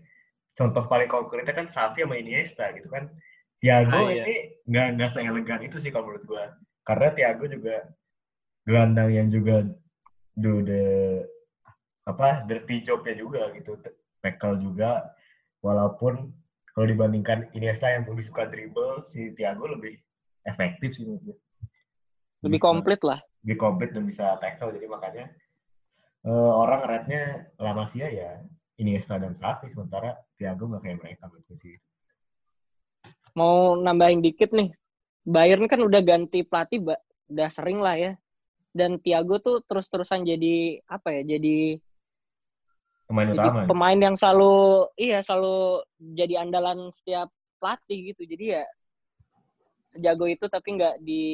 Contoh 0.55 0.88
paling 0.88 1.12
konkretnya 1.12 1.51
kan 1.51 1.67
Xavi 1.67 2.03
sama 2.03 2.15
Iniesta 2.15 2.71
gitu 2.75 2.88
kan 2.88 3.12
Thiago 3.59 4.07
Ah, 4.07 4.12
iya. 4.12 4.24
ini 4.24 4.36
nggak 4.71 4.88
nggak 4.95 5.12
seelegan 5.12 5.62
itu 5.67 5.77
sih 5.83 5.91
kalau 5.91 6.07
menurut 6.07 6.24
gua. 6.24 6.55
Karena 6.88 7.12
Thiago 7.12 7.45
juga 7.51 7.75
gelandang 8.63 9.12
yang 9.12 9.27
juga 9.27 9.67
do 10.39 10.63
the 10.63 10.83
apa 12.07 12.48
dirty 12.48 12.81
jobnya 12.81 13.19
juga 13.19 13.51
gitu, 13.51 13.75
tackle 14.24 14.63
juga. 14.63 15.12
Walaupun 15.59 16.31
kalau 16.79 16.95
dibandingkan 16.95 17.51
Iniesta 17.51 17.91
yang 17.91 18.07
lebih 18.07 18.24
suka 18.24 18.48
dribble, 18.48 19.03
si 19.03 19.36
Thiago 19.36 19.67
lebih 19.67 20.00
efektif 20.48 20.95
sih 20.95 21.03
menurut. 21.03 21.36
Lebih 22.39 22.59
komplit 22.63 23.03
lah. 23.03 23.19
lebih 23.43 23.59
komplit 23.59 23.91
dan 23.91 24.07
bisa 24.07 24.39
tackle 24.39 24.71
jadi 24.71 24.88
makanya 24.88 25.27
eh, 26.24 26.51
orang 26.55 26.88
rate-nya 26.88 27.51
La 27.59 27.75
Masia 27.75 28.07
ya 28.07 28.39
Iniesta 28.79 29.19
dan 29.19 29.36
Xavi 29.36 29.67
sementara 29.67 30.15
Thiago 30.39 30.71
nggak 30.71 30.88
kayak 30.88 30.98
mereka 31.03 31.27
menurut 31.27 31.59
sih. 31.59 31.75
Mau 33.36 33.75
nambahin 33.75 34.24
dikit 34.24 34.55
nih. 34.55 34.71
Bayern 35.27 35.67
kan 35.67 35.83
udah 35.83 36.00
ganti 36.00 36.48
pelatih, 36.48 36.79
udah 37.27 37.50
sering 37.51 37.83
lah 37.83 38.00
ya. 38.00 38.12
Dan 38.71 39.03
Thiago 39.03 39.43
tuh 39.43 39.67
terus-terusan 39.67 40.24
jadi 40.24 40.79
apa 40.88 41.12
ya? 41.12 41.36
Jadi 41.36 41.75
Pemain 43.09 43.33
jadi 43.33 43.41
utama. 43.41 43.65
pemain 43.65 43.97
yang 43.97 44.13
selalu 44.13 44.85
iya 44.93 45.25
selalu 45.25 45.81
jadi 46.13 46.45
andalan 46.45 46.93
setiap 46.93 47.33
pelatih 47.57 48.13
gitu. 48.13 48.21
Jadi 48.29 48.53
ya 48.53 48.63
sejago 49.89 50.29
itu 50.29 50.45
tapi 50.45 50.77
nggak 50.77 51.01
di 51.01 51.25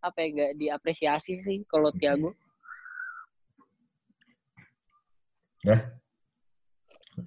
apa 0.00 0.24
ya 0.24 0.28
nggak 0.32 0.52
diapresiasi 0.56 1.44
sih 1.44 1.58
kalau 1.68 1.92
Thiago. 1.92 2.32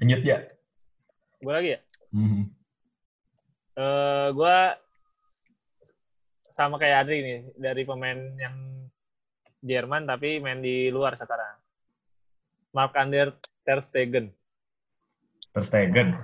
Lanjut 0.02 0.22
ya. 0.26 0.42
Gue 1.38 1.54
lagi 1.54 1.70
ya. 1.78 1.80
Mhm. 2.18 2.44
Eh 3.78 4.28
gue 4.34 4.58
sama 6.50 6.82
kayak 6.82 7.06
Adri 7.06 7.22
nih 7.22 7.40
dari 7.54 7.86
pemain 7.86 8.18
yang 8.42 8.58
Jerman 9.62 10.10
tapi 10.10 10.42
main 10.42 10.58
di 10.58 10.90
luar 10.90 11.14
sekarang. 11.14 11.67
Mark 12.76 12.94
Ander 12.98 13.36
Ter 13.64 13.80
Stegen. 13.84 14.32
Ter 15.56 15.64
Stegen. 15.64 16.18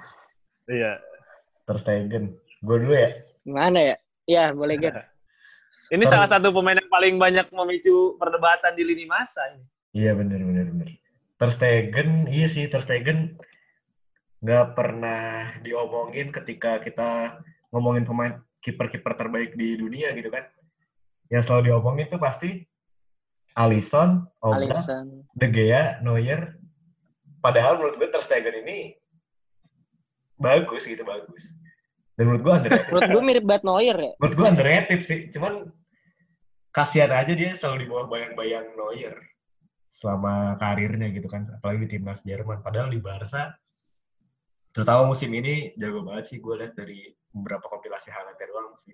Iya. 0.67 0.99
Ter 1.67 1.77
Stegen. 1.79 2.35
Gue 2.63 2.77
dulu 2.79 2.95
ya. 2.95 3.11
Gimana 3.43 3.79
ya? 3.79 3.95
Ya 4.27 4.43
boleh 4.55 4.79
Ger. 4.79 4.95
Ini 5.93 6.03
Ter- 6.07 6.11
salah 6.15 6.27
satu 6.27 6.49
pemain 6.55 6.79
yang 6.79 6.89
paling 6.89 7.15
banyak 7.19 7.47
memicu 7.51 8.15
perdebatan 8.17 8.73
di 8.73 8.83
lini 8.87 9.05
masa 9.05 9.43
ini. 9.53 9.61
Iya 9.93 10.17
bener 10.17 10.41
bener 10.41 10.65
bener. 10.73 10.89
Ter 11.37 11.49
Stegen, 11.53 12.25
iya 12.31 12.47
sih 12.49 12.65
Ter 12.65 12.81
Stegen 12.81 13.37
nggak 14.41 14.73
pernah 14.73 15.53
diomongin 15.61 16.33
ketika 16.33 16.81
kita 16.81 17.39
ngomongin 17.69 18.03
pemain 18.09 18.41
kiper-kiper 18.63 19.13
terbaik 19.19 19.53
di 19.53 19.77
dunia 19.77 20.15
gitu 20.17 20.33
kan. 20.33 20.49
Yang 21.29 21.51
selalu 21.51 21.61
diomongin 21.69 22.07
tuh 22.09 22.17
pasti 22.17 22.63
Alisson, 23.53 24.25
Oblak. 24.41 24.85
De 25.37 25.47
Gea, 25.49 26.01
Neuer. 26.01 26.57
Padahal 27.43 27.77
menurut 27.77 27.99
gue 27.99 28.09
Ter 28.09 28.23
Stegen 28.23 28.55
ini 28.65 28.95
bagus 30.39 30.87
gitu 30.87 31.05
bagus. 31.05 31.53
Dan 32.17 32.29
menurut 32.29 32.41
gue 32.45 32.53
underrated. 32.53 32.89
Menurut 32.89 33.09
gue 33.09 33.23
mirip 33.25 33.45
banget 33.45 33.63
Neuer 33.65 33.97
ya. 33.97 34.11
menurut 34.17 34.35
gue 34.37 34.47
underrated 34.47 35.01
sih. 35.01 35.19
Cuman 35.33 35.53
kasihan 36.73 37.13
aja 37.13 37.33
dia 37.33 37.53
selalu 37.53 37.85
di 37.85 37.87
bawah 37.89 38.05
bayang-bayang 38.09 38.73
Neuer 38.73 39.17
selama 39.93 40.57
karirnya 40.57 41.09
gitu 41.13 41.29
kan. 41.29 41.49
Apalagi 41.57 41.85
di 41.85 41.89
timnas 41.97 42.25
Jerman. 42.25 42.61
Padahal 42.65 42.89
di 42.89 43.01
Barca 43.01 43.53
terutama 44.73 45.05
musim 45.05 45.29
ini 45.29 45.69
jago 45.77 46.01
banget 46.01 46.33
sih 46.33 46.37
gue 46.41 46.53
lihat 46.57 46.73
dari 46.73 47.05
beberapa 47.29 47.69
kompilasi 47.69 48.09
highlightnya 48.09 48.47
doang 48.49 48.73
sih. 48.81 48.93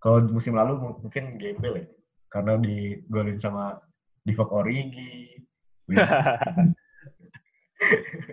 Kalau 0.00 0.24
musim 0.30 0.56
lalu 0.56 1.00
mungkin 1.04 1.36
gembel 1.36 1.84
ya. 1.84 1.86
Karena 2.28 2.60
digolin 2.60 3.40
sama 3.40 3.80
Divock 4.22 4.52
Origi. 4.52 5.40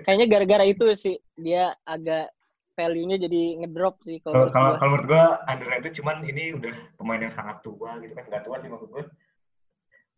Kayaknya 0.04 0.26
gara-gara 0.28 0.66
itu 0.66 0.86
sih 0.98 1.16
dia 1.38 1.70
agak 1.86 2.34
value-nya 2.76 3.16
jadi 3.22 3.64
ngedrop 3.64 4.02
sih 4.04 4.20
Kalau 4.20 4.50
kalau 4.52 4.52
menurut 4.52 4.52
kalau 4.52 4.74
gua. 4.76 4.90
menurut 4.92 5.06
gue 5.08 5.24
underrated 5.48 5.94
cuman 5.96 6.18
ini 6.28 6.44
udah 6.58 6.74
pemain 7.00 7.22
yang 7.22 7.32
sangat 7.32 7.62
tua 7.64 8.02
gitu 8.04 8.12
kan 8.12 8.26
nggak 8.28 8.44
tua 8.44 8.58
sih 8.60 8.68
maksud 8.68 8.90
gue 8.92 9.06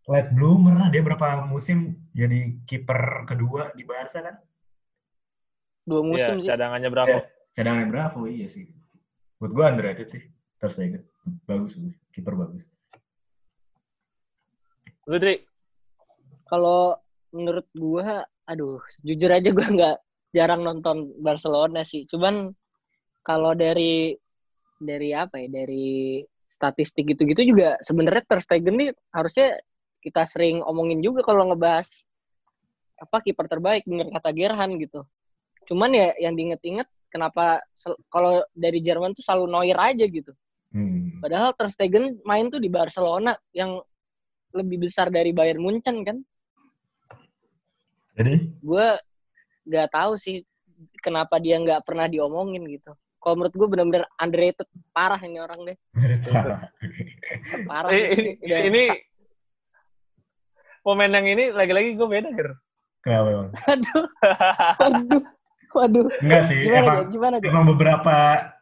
late 0.08 0.32
bloomer 0.34 0.74
lah 0.74 0.90
dia 0.90 1.04
berapa 1.04 1.46
musim 1.46 2.00
jadi 2.16 2.56
kiper 2.66 3.28
kedua 3.30 3.70
di 3.76 3.84
Barca 3.86 4.24
kan 4.24 4.36
Dua 5.86 6.02
Iya, 6.02 6.08
musim 6.10 6.36
sih. 6.42 6.48
cadangannya 6.50 6.90
berapa? 6.90 7.14
Iya. 7.14 7.22
cadangannya 7.54 7.90
berapa 7.94 8.16
oh, 8.18 8.26
iya 8.26 8.48
sih 8.50 8.66
menurut 9.38 9.54
gue 9.54 9.66
underrated 9.68 10.08
sih 10.10 10.24
terus 10.58 10.74
saya 10.74 10.98
bagus 11.46 11.78
bagus 11.78 11.94
kiper 12.10 12.34
bagus 12.34 12.64
Lu, 15.08 15.16
Dri? 15.16 15.40
Kalau 16.48 17.00
menurut 17.32 17.68
gua, 17.72 18.28
aduh, 18.44 18.84
jujur 19.04 19.32
aja 19.32 19.50
gua 19.56 19.68
nggak 19.68 19.98
jarang 20.36 20.62
nonton 20.68 21.16
Barcelona 21.24 21.88
sih. 21.88 22.04
Cuman 22.12 22.52
kalau 23.24 23.56
dari 23.56 24.16
dari 24.78 25.10
apa 25.16 25.40
ya, 25.40 25.48
dari 25.64 26.22
statistik 26.58 27.06
gitu-gitu 27.14 27.54
juga 27.54 27.78
sebenarnya 27.86 28.26
Ter 28.26 28.40
Stegen 28.42 28.76
nih 28.82 28.90
harusnya 29.14 29.62
kita 30.02 30.26
sering 30.26 30.66
omongin 30.66 31.06
juga 31.06 31.22
kalau 31.22 31.54
ngebahas 31.54 31.86
apa 32.98 33.22
kiper 33.22 33.46
terbaik 33.46 33.86
bener 33.86 34.10
kata 34.10 34.34
Gerhan 34.34 34.82
gitu. 34.82 35.06
Cuman 35.70 35.94
ya 35.94 36.18
yang 36.18 36.34
diinget-inget 36.34 36.90
kenapa 37.14 37.62
kalau 38.10 38.42
dari 38.58 38.82
Jerman 38.82 39.14
tuh 39.14 39.22
selalu 39.22 39.46
Neuer 39.54 39.78
aja 39.78 40.06
gitu. 40.10 40.34
hmm. 40.74 41.22
Padahal 41.22 41.54
Ter 41.54 41.70
Stegen 41.70 42.18
main 42.26 42.50
tuh 42.50 42.58
di 42.58 42.74
Barcelona 42.74 43.38
yang 43.54 43.78
lebih 44.58 44.78
besar 44.84 45.08
dari 45.08 45.30
Bayern 45.32 45.62
Munchen 45.62 46.02
kan. 46.02 46.18
jadi 48.14 48.50
Gue 48.60 48.88
nggak 49.64 49.90
tahu 49.94 50.18
sih 50.18 50.42
kenapa 51.00 51.38
dia 51.38 51.58
nggak 51.58 51.86
pernah 51.86 52.10
diomongin 52.10 52.66
gitu. 52.68 52.92
Kalau 53.18 53.34
menurut 53.36 53.54
gue 53.54 53.68
benar-benar 53.68 54.04
underrated 54.18 54.66
parah 54.90 55.20
ini 55.20 55.38
orang 55.38 55.60
deh. 55.66 55.78
Parah. 57.68 57.90
Eh, 57.92 58.14
ini, 58.14 58.30
Udah 58.40 58.60
ini 58.64 58.82
sa- 58.88 59.02
pemain 60.82 61.12
yang 61.12 61.28
ini 61.28 61.44
lagi-lagi 61.52 61.90
gue 61.94 62.08
beda, 62.08 62.30
Ger. 62.32 62.52
kenapa 63.04 63.28
emang 63.28 63.50
Waduh, 63.52 64.04
waduh, 64.80 65.24
waduh. 65.76 66.06
enggak 66.24 66.44
sih 66.48 66.60
Gimana 66.64 66.80
emang 66.80 66.96
Ger? 66.98 67.08
Gimana 67.12 67.36
Ger? 67.44 67.50
emang 67.52 67.66
beberapa 67.68 68.16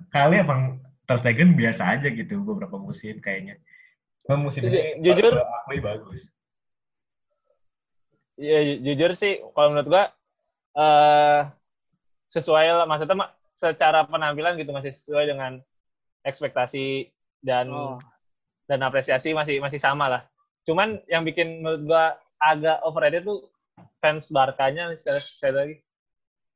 kali 0.10 0.36
emang 0.42 0.62
Ter 1.06 1.18
Stegen 1.22 1.54
biasa 1.54 1.94
aja 1.94 2.10
gitu 2.10 2.42
beberapa 2.42 2.82
musim 2.82 3.22
kayaknya 3.22 3.62
Emang 4.26 4.42
musim 4.50 4.66
ini 4.66 4.98
Ju- 5.02 5.14
jujur- 5.14 5.38
akui 5.38 5.80
bagus 5.80 6.34
Iya, 8.36 8.60
ju- 8.68 8.80
jujur 8.92 9.12
sih, 9.16 9.40
kalau 9.56 9.72
menurut 9.72 9.88
gua 9.88 10.04
eh 10.76 11.42
sesuai 12.28 12.68
lah, 12.68 12.84
maksudnya 12.84 13.16
ma- 13.16 13.32
secara 13.48 14.04
penampilan 14.04 14.60
gitu 14.60 14.76
masih 14.76 14.92
sesuai 14.92 15.32
dengan 15.32 15.64
ekspektasi 16.28 17.08
dan 17.40 17.72
Oh. 17.72 17.96
dan 18.68 18.84
apresiasi 18.84 19.32
masih 19.32 19.64
masih 19.64 19.80
sama 19.80 20.12
lah. 20.12 20.22
Cuman 20.68 21.00
yang 21.08 21.24
bikin 21.24 21.64
menurut 21.64 21.88
gua 21.88 22.04
agak 22.36 22.84
overrated 22.84 23.24
tuh 23.24 23.48
fans 24.04 24.28
Barkanya 24.28 24.92
sekali, 25.00 25.22
sekali 25.24 25.54
lagi. 25.56 25.76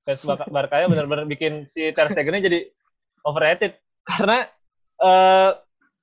Fans 0.04 0.20
Barkanya 0.52 0.92
benar-benar 0.92 1.24
bikin 1.32 1.64
si 1.64 1.96
Ter 1.96 2.12
Stegen 2.12 2.44
jadi 2.44 2.68
overrated 3.24 3.80
karena 4.04 4.52
eh 5.00 5.52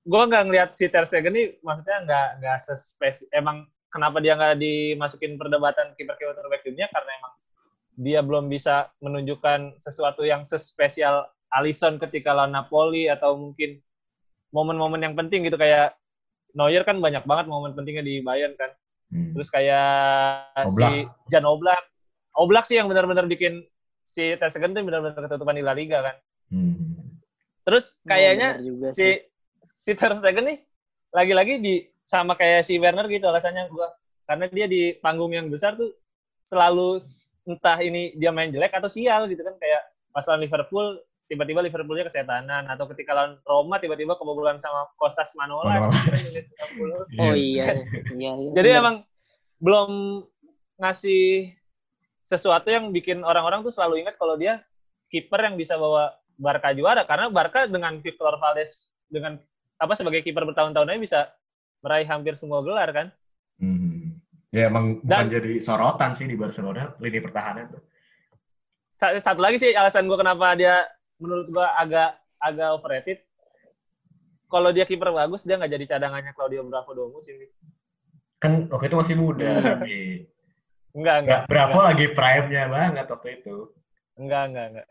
gua 0.07 0.23
nggak 0.31 0.45
ngelihat 0.47 0.71
si 0.79 0.87
Ter 0.87 1.03
Stegen 1.05 1.35
ini 1.35 1.59
maksudnya 1.61 2.07
nggak 2.07 2.27
nggak 2.41 2.59
sespesi 2.63 3.27
emang 3.35 3.67
kenapa 3.91 4.23
dia 4.23 4.39
nggak 4.39 4.57
dimasukin 4.63 5.35
perdebatan 5.35 5.93
kiper-kiper 5.99 6.39
terbaik 6.39 6.63
dunia 6.63 6.87
karena 6.95 7.11
emang 7.19 7.35
dia 7.97 8.21
belum 8.21 8.47
bisa 8.47 8.93
menunjukkan 9.03 9.81
sesuatu 9.83 10.23
yang 10.23 10.45
sespesial 10.47 11.27
Alisson 11.51 11.97
ketika 11.97 12.37
lawan 12.37 12.53
Napoli 12.53 13.09
atau 13.09 13.35
mungkin 13.41 13.81
momen-momen 14.53 15.01
yang 15.03 15.15
penting 15.17 15.49
gitu 15.49 15.57
kayak 15.57 15.97
Neuer 16.57 16.87
kan 16.89 16.97
banyak 17.03 17.25
banget 17.29 17.47
momen 17.53 17.77
pentingnya 17.77 18.01
di 18.01 18.25
Bayern 18.25 18.57
kan. 18.57 18.73
Hmm. 19.13 19.37
Terus 19.37 19.49
kayak 19.53 20.53
Oblak. 20.57 20.89
si 20.89 20.95
Jan 21.29 21.45
Oblak. 21.45 21.83
Oblak 22.37 22.65
sih 22.65 22.81
yang 22.81 22.89
benar-benar 22.89 23.29
bikin 23.29 23.61
si 24.07 24.33
Ter 24.41 24.49
Stegen 24.49 24.73
tuh 24.73 24.81
benar-benar 24.87 25.21
ketutupan 25.21 25.57
di 25.59 25.65
La 25.65 25.77
Liga 25.77 26.01
kan. 26.01 26.17
Hmm. 26.53 27.21
Terus 27.67 27.99
kayaknya 28.07 28.57
Oh, 28.57 28.65
juga 28.65 28.87
si 28.95 28.97
sih. 28.97 29.15
Si 29.87 29.95
Ter 29.95 30.11
Stegen 30.19 30.51
nih 30.51 30.59
lagi-lagi 31.15 31.63
di 31.63 31.75
sama 32.03 32.35
kayak 32.35 32.67
si 32.67 32.75
Werner 32.83 33.07
gitu 33.07 33.31
alasannya 33.31 33.71
gua 33.71 33.95
karena 34.27 34.51
dia 34.51 34.67
di 34.67 34.99
panggung 34.99 35.31
yang 35.31 35.47
besar 35.47 35.79
tuh 35.79 35.95
selalu 36.43 36.99
entah 37.47 37.79
ini 37.79 38.19
dia 38.19 38.35
main 38.35 38.51
jelek 38.51 38.75
atau 38.75 38.91
sial 38.91 39.31
gitu 39.31 39.47
kan 39.47 39.55
kayak 39.63 39.87
pas 40.11 40.27
lawan 40.27 40.43
Liverpool 40.43 40.99
tiba-tiba 41.31 41.63
Liverpoolnya 41.63 42.11
kesetanan 42.11 42.67
atau 42.67 42.91
ketika 42.91 43.15
lawan 43.15 43.39
Roma 43.47 43.79
tiba-tiba 43.79 44.19
kebobolan 44.19 44.59
sama 44.59 44.91
Kostas 44.99 45.31
Manolas 45.39 45.87
Manolas. 45.87 45.95
gitu 46.35 46.55
kan, 46.59 46.69
menit 46.75 47.07
60. 47.19 47.23
Oh 47.23 47.35
iya, 47.35 47.67
iya, 48.15 48.31
iya. 48.35 48.51
Jadi 48.59 48.71
bener. 48.75 48.83
emang 48.83 48.97
belum 49.63 49.91
ngasih 50.83 51.55
sesuatu 52.27 52.67
yang 52.75 52.91
bikin 52.91 53.23
orang-orang 53.23 53.63
tuh 53.63 53.71
selalu 53.71 54.03
ingat 54.03 54.19
kalau 54.19 54.35
dia 54.35 54.63
kiper 55.15 55.39
yang 55.47 55.55
bisa 55.55 55.79
bawa 55.79 56.15
Barca 56.35 56.75
juara 56.75 57.07
karena 57.07 57.31
Barca 57.31 57.71
dengan 57.71 58.03
Victor 58.03 58.35
Valdes 58.43 58.83
dengan 59.07 59.39
apa 59.77 59.93
sebagai 59.93 60.25
kiper 60.25 60.45
bertahun-tahun 60.49 60.89
aja 60.93 61.01
bisa 61.01 61.21
meraih 61.85 62.09
hampir 62.09 62.35
semua 62.41 62.65
gelar 62.65 62.91
kan. 62.93 63.07
Hmm. 63.61 64.17
Ya 64.55 64.73
emang 64.73 65.05
bukan 65.05 65.29
jadi 65.29 65.61
sorotan 65.61 66.17
sih 66.17 66.25
di 66.25 66.37
Barcelona 66.39 66.97
lini 67.03 67.21
pertahanan 67.21 67.77
tuh. 67.77 67.83
Satu 68.97 69.41
lagi 69.45 69.61
sih 69.61 69.77
alasan 69.77 70.09
gue 70.09 70.17
kenapa 70.17 70.57
dia 70.57 70.89
menurut 71.21 71.53
gue 71.53 71.67
agak 71.77 72.17
agak 72.41 72.69
overrated. 72.81 73.19
Kalau 74.47 74.73
dia 74.73 74.89
kiper 74.89 75.13
bagus 75.13 75.45
dia 75.45 75.61
nggak 75.61 75.73
jadi 75.77 75.85
cadangannya 75.97 76.33
Claudio 76.33 76.65
Bravo 76.65 76.91
dua 76.97 77.09
musim. 77.13 77.37
Kan 78.41 78.73
waktu 78.73 78.89
itu 78.89 78.97
masih 78.97 79.17
muda 79.21 79.51
tapi. 79.61 80.25
Enggak, 80.97 81.17
enggak. 81.27 81.41
Bravo 81.51 81.77
enggak. 81.77 81.89
lagi 81.93 82.07
prime-nya 82.17 82.65
banget 82.73 83.07
waktu 83.13 83.29
itu. 83.43 83.57
Enggak, 84.17 84.43
enggak, 84.49 84.67
enggak. 84.73 84.89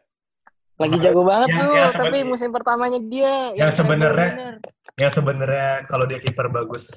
Lagi 0.76 0.98
jago 1.00 1.22
banget 1.24 1.48
yang, 1.50 1.60
tuh, 1.64 1.74
yang 1.74 1.94
tapi 1.96 2.18
musim 2.28 2.50
pertamanya 2.52 3.00
dia 3.00 3.56
yang 3.56 3.72
sebenarnya 3.72 4.60
yang 4.96 5.12
sebenarnya 5.12 5.84
kalau 5.92 6.08
dia 6.08 6.24
kiper 6.24 6.48
bagus 6.48 6.88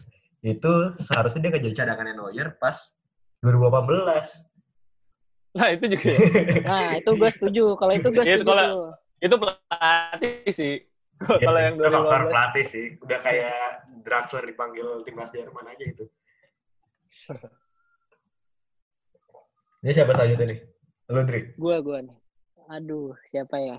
itu 0.46 0.94
seharusnya 1.02 1.50
dia 1.50 1.58
jadi 1.58 1.74
cadangannya 1.82 2.14
Neuer 2.14 2.54
pas 2.62 2.94
2018. 3.42 3.98
Nah, 5.58 5.68
itu 5.74 5.84
juga. 5.90 6.06
Ya. 6.06 6.18
nah, 6.70 6.88
itu 6.94 7.10
gue 7.18 7.30
setuju. 7.34 7.64
Kalau 7.74 7.92
itu 7.94 8.08
gue 8.14 8.24
setuju. 8.24 8.46
Kalau, 8.46 8.94
itu 9.18 9.34
pelatih 9.34 10.52
sih. 10.54 10.74
Ya 11.18 11.46
kalau 11.50 11.58
yang 11.58 11.74
2018. 11.82 11.90
Faktor 11.98 12.22
pelatih 12.30 12.64
sih. 12.66 12.86
Udah 13.02 13.18
kayak 13.22 13.58
Draxler 14.06 14.44
dipanggil 14.46 15.02
timnas 15.02 15.34
Jerman 15.34 15.66
aja 15.66 15.84
itu. 15.84 16.04
Ini 19.82 19.90
siapa 19.94 20.14
saja 20.14 20.34
nih? 20.38 20.58
Lu, 21.10 21.22
Dri? 21.26 21.54
Gua, 21.58 21.82
gua 21.82 21.98
nih. 22.06 22.18
Aduh, 22.70 23.14
siapa 23.34 23.58
ya? 23.58 23.78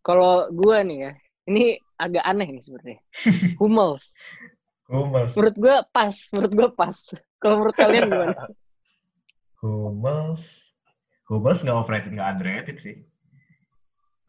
Kalau 0.00 0.48
gua 0.52 0.80
nih 0.80 0.98
ya, 1.08 1.12
ini 1.46 1.78
agak 1.98 2.24
aneh 2.26 2.48
nih 2.58 2.62
sebenarnya. 2.62 2.98
Hummels. 3.60 4.04
Hummels. 4.86 5.32
Menurut 5.34 5.56
gua 5.58 5.76
pas, 5.90 6.14
menurut 6.34 6.52
gua 6.54 6.68
pas. 6.74 6.96
Kalau 7.42 7.54
menurut 7.62 7.76
kalian 7.76 8.06
gimana? 8.10 8.34
Hummels. 9.62 10.74
Hummels 11.26 11.60
nggak 11.62 11.78
overrated, 11.78 12.12
nggak 12.14 12.30
underrated 12.38 12.76
sih. 12.82 12.96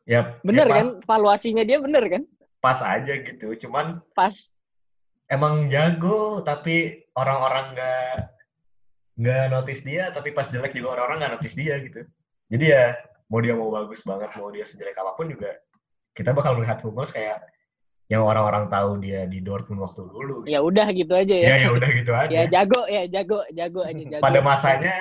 Ya, 0.03 0.35
bener 0.43 0.67
ya 0.67 0.73
kan? 0.83 0.87
Valuasinya 1.07 1.63
dia 1.63 1.79
bener 1.79 2.03
kan? 2.11 2.23
Pas 2.59 2.79
aja 2.83 3.13
gitu, 3.23 3.55
cuman 3.67 4.03
pas. 4.15 4.51
Emang 5.31 5.71
jago, 5.71 6.43
tapi 6.43 7.07
orang-orang 7.15 7.73
nggak 7.73 8.15
nggak 9.13 9.43
notice 9.53 9.81
dia, 9.85 10.11
tapi 10.11 10.35
pas 10.35 10.49
jelek 10.51 10.75
juga 10.75 10.99
orang-orang 10.99 11.17
nggak 11.23 11.33
notice 11.39 11.55
dia 11.55 11.79
gitu. 11.79 12.03
Jadi 12.51 12.65
ya 12.69 12.93
mau 13.31 13.39
dia 13.39 13.55
mau 13.55 13.71
bagus 13.71 14.03
banget, 14.03 14.29
mau 14.37 14.51
dia 14.51 14.67
sejelek 14.67 14.99
apa 14.99 15.15
pun 15.15 15.31
juga 15.31 15.55
kita 16.13 16.31
bakal 16.33 16.57
melihat 16.57 16.81
Hummels 16.85 17.13
kayak 17.13 17.41
yang 18.11 18.23
orang-orang 18.23 18.69
tahu 18.69 19.01
dia 19.01 19.25
di 19.25 19.41
Dortmund 19.41 19.81
waktu 19.81 20.05
dulu. 20.05 20.45
Gitu. 20.45 20.53
Ya 20.53 20.59
udah 20.61 20.87
gitu 20.93 21.13
aja 21.17 21.35
ya. 21.35 21.47
Ya 21.49 21.55
ya 21.65 21.69
udah 21.73 21.89
gitu 21.89 22.11
aja. 22.13 22.29
ya 22.37 22.43
jago 22.49 22.81
ya 22.85 23.03
jago 23.09 23.39
jago 23.49 23.81
aja 23.81 24.03
jago. 24.05 24.23
Pada 24.23 24.39
masanya 24.45 24.95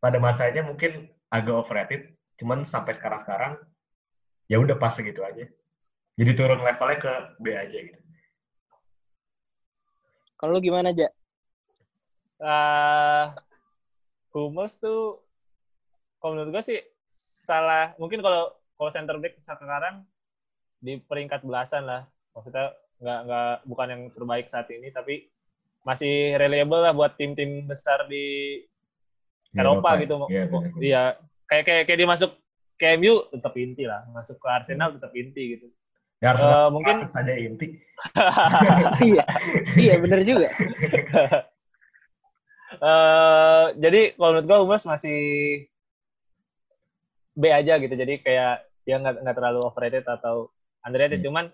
pada 0.00 0.18
masanya 0.18 0.62
mungkin 0.66 1.12
agak 1.30 1.54
overrated, 1.54 2.02
cuman 2.40 2.66
sampai 2.66 2.96
sekarang-sekarang 2.96 3.60
ya 4.50 4.58
udah 4.58 4.74
pas 4.74 4.90
segitu 4.90 5.22
aja. 5.22 5.46
Jadi 6.18 6.30
turun 6.34 6.60
levelnya 6.60 6.98
ke 6.98 7.12
B 7.38 7.54
aja 7.54 7.78
gitu. 7.78 8.00
Kalau 10.40 10.56
lu 10.56 10.60
gimana, 10.64 10.90
Ja? 10.96 11.12
Uh, 12.40 13.36
Hummels 14.32 14.80
tuh 14.80 15.20
kalau 16.16 16.32
menurut 16.36 16.56
gue 16.56 16.62
sih 16.64 16.80
salah 17.44 17.92
mungkin 18.00 18.24
kalau 18.24 18.56
kalau 18.80 18.90
center 18.92 19.20
back 19.20 19.36
sekarang 19.44 20.08
di 20.80 20.98
peringkat 21.00 21.44
belasan 21.44 21.86
lah. 21.86 22.08
Maksudnya 22.32 22.74
nggak 23.00 23.20
nggak 23.28 23.54
bukan 23.64 23.88
yang 23.88 24.02
terbaik 24.12 24.46
saat 24.52 24.68
ini 24.68 24.92
tapi 24.92 25.24
masih 25.88 26.36
reliable 26.36 26.84
lah 26.84 26.92
buat 26.92 27.16
tim-tim 27.16 27.64
besar 27.64 28.04
di 28.04 28.60
Eropa, 29.56 29.96
Eropa 29.96 30.04
gitu 30.04 30.14
iya 30.28 30.44
ya, 30.84 31.04
kayak 31.48 31.64
kayak 31.64 31.82
kayak 31.88 31.98
dia 32.04 32.08
masuk 32.08 32.30
ke 32.80 32.96
MU 32.96 33.28
tetap 33.28 33.52
inti 33.60 33.84
lah. 33.84 34.08
Masuk 34.16 34.40
ke 34.40 34.48
Arsenal 34.48 34.96
tetap 34.96 35.12
inti 35.12 35.60
gitu. 35.60 35.68
Ya 36.24 36.32
uh, 36.36 36.72
mungkin 36.72 37.04
saja 37.04 37.36
inti. 37.36 37.76
Iya. 39.04 39.24
Iya 39.76 39.94
benar 40.00 40.20
juga. 40.24 40.48
Uh, 42.80 43.72
jadi 43.84 44.16
kalau 44.16 44.40
menurut 44.40 44.46
gue 44.48 44.58
Hummels 44.64 44.88
masih 44.88 45.20
B 47.36 47.52
aja 47.52 47.76
gitu. 47.76 47.92
Jadi 47.92 48.24
kayak 48.24 48.64
dia 48.88 48.96
nggak 48.96 49.20
nggak 49.20 49.36
terlalu 49.36 49.60
overrated 49.64 50.08
atau 50.08 50.48
underrated 50.86 51.20
hmm. 51.20 51.26
cuman 51.28 51.44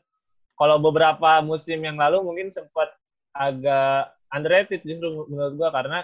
kalau 0.57 0.81
beberapa 0.81 1.45
musim 1.45 1.85
yang 1.85 2.01
lalu 2.01 2.25
mungkin 2.25 2.49
sempat 2.49 2.93
agak 3.37 4.17
underrated 4.33 4.81
justru 4.83 5.29
menurut 5.29 5.55
gua 5.55 5.69
karena 5.71 6.03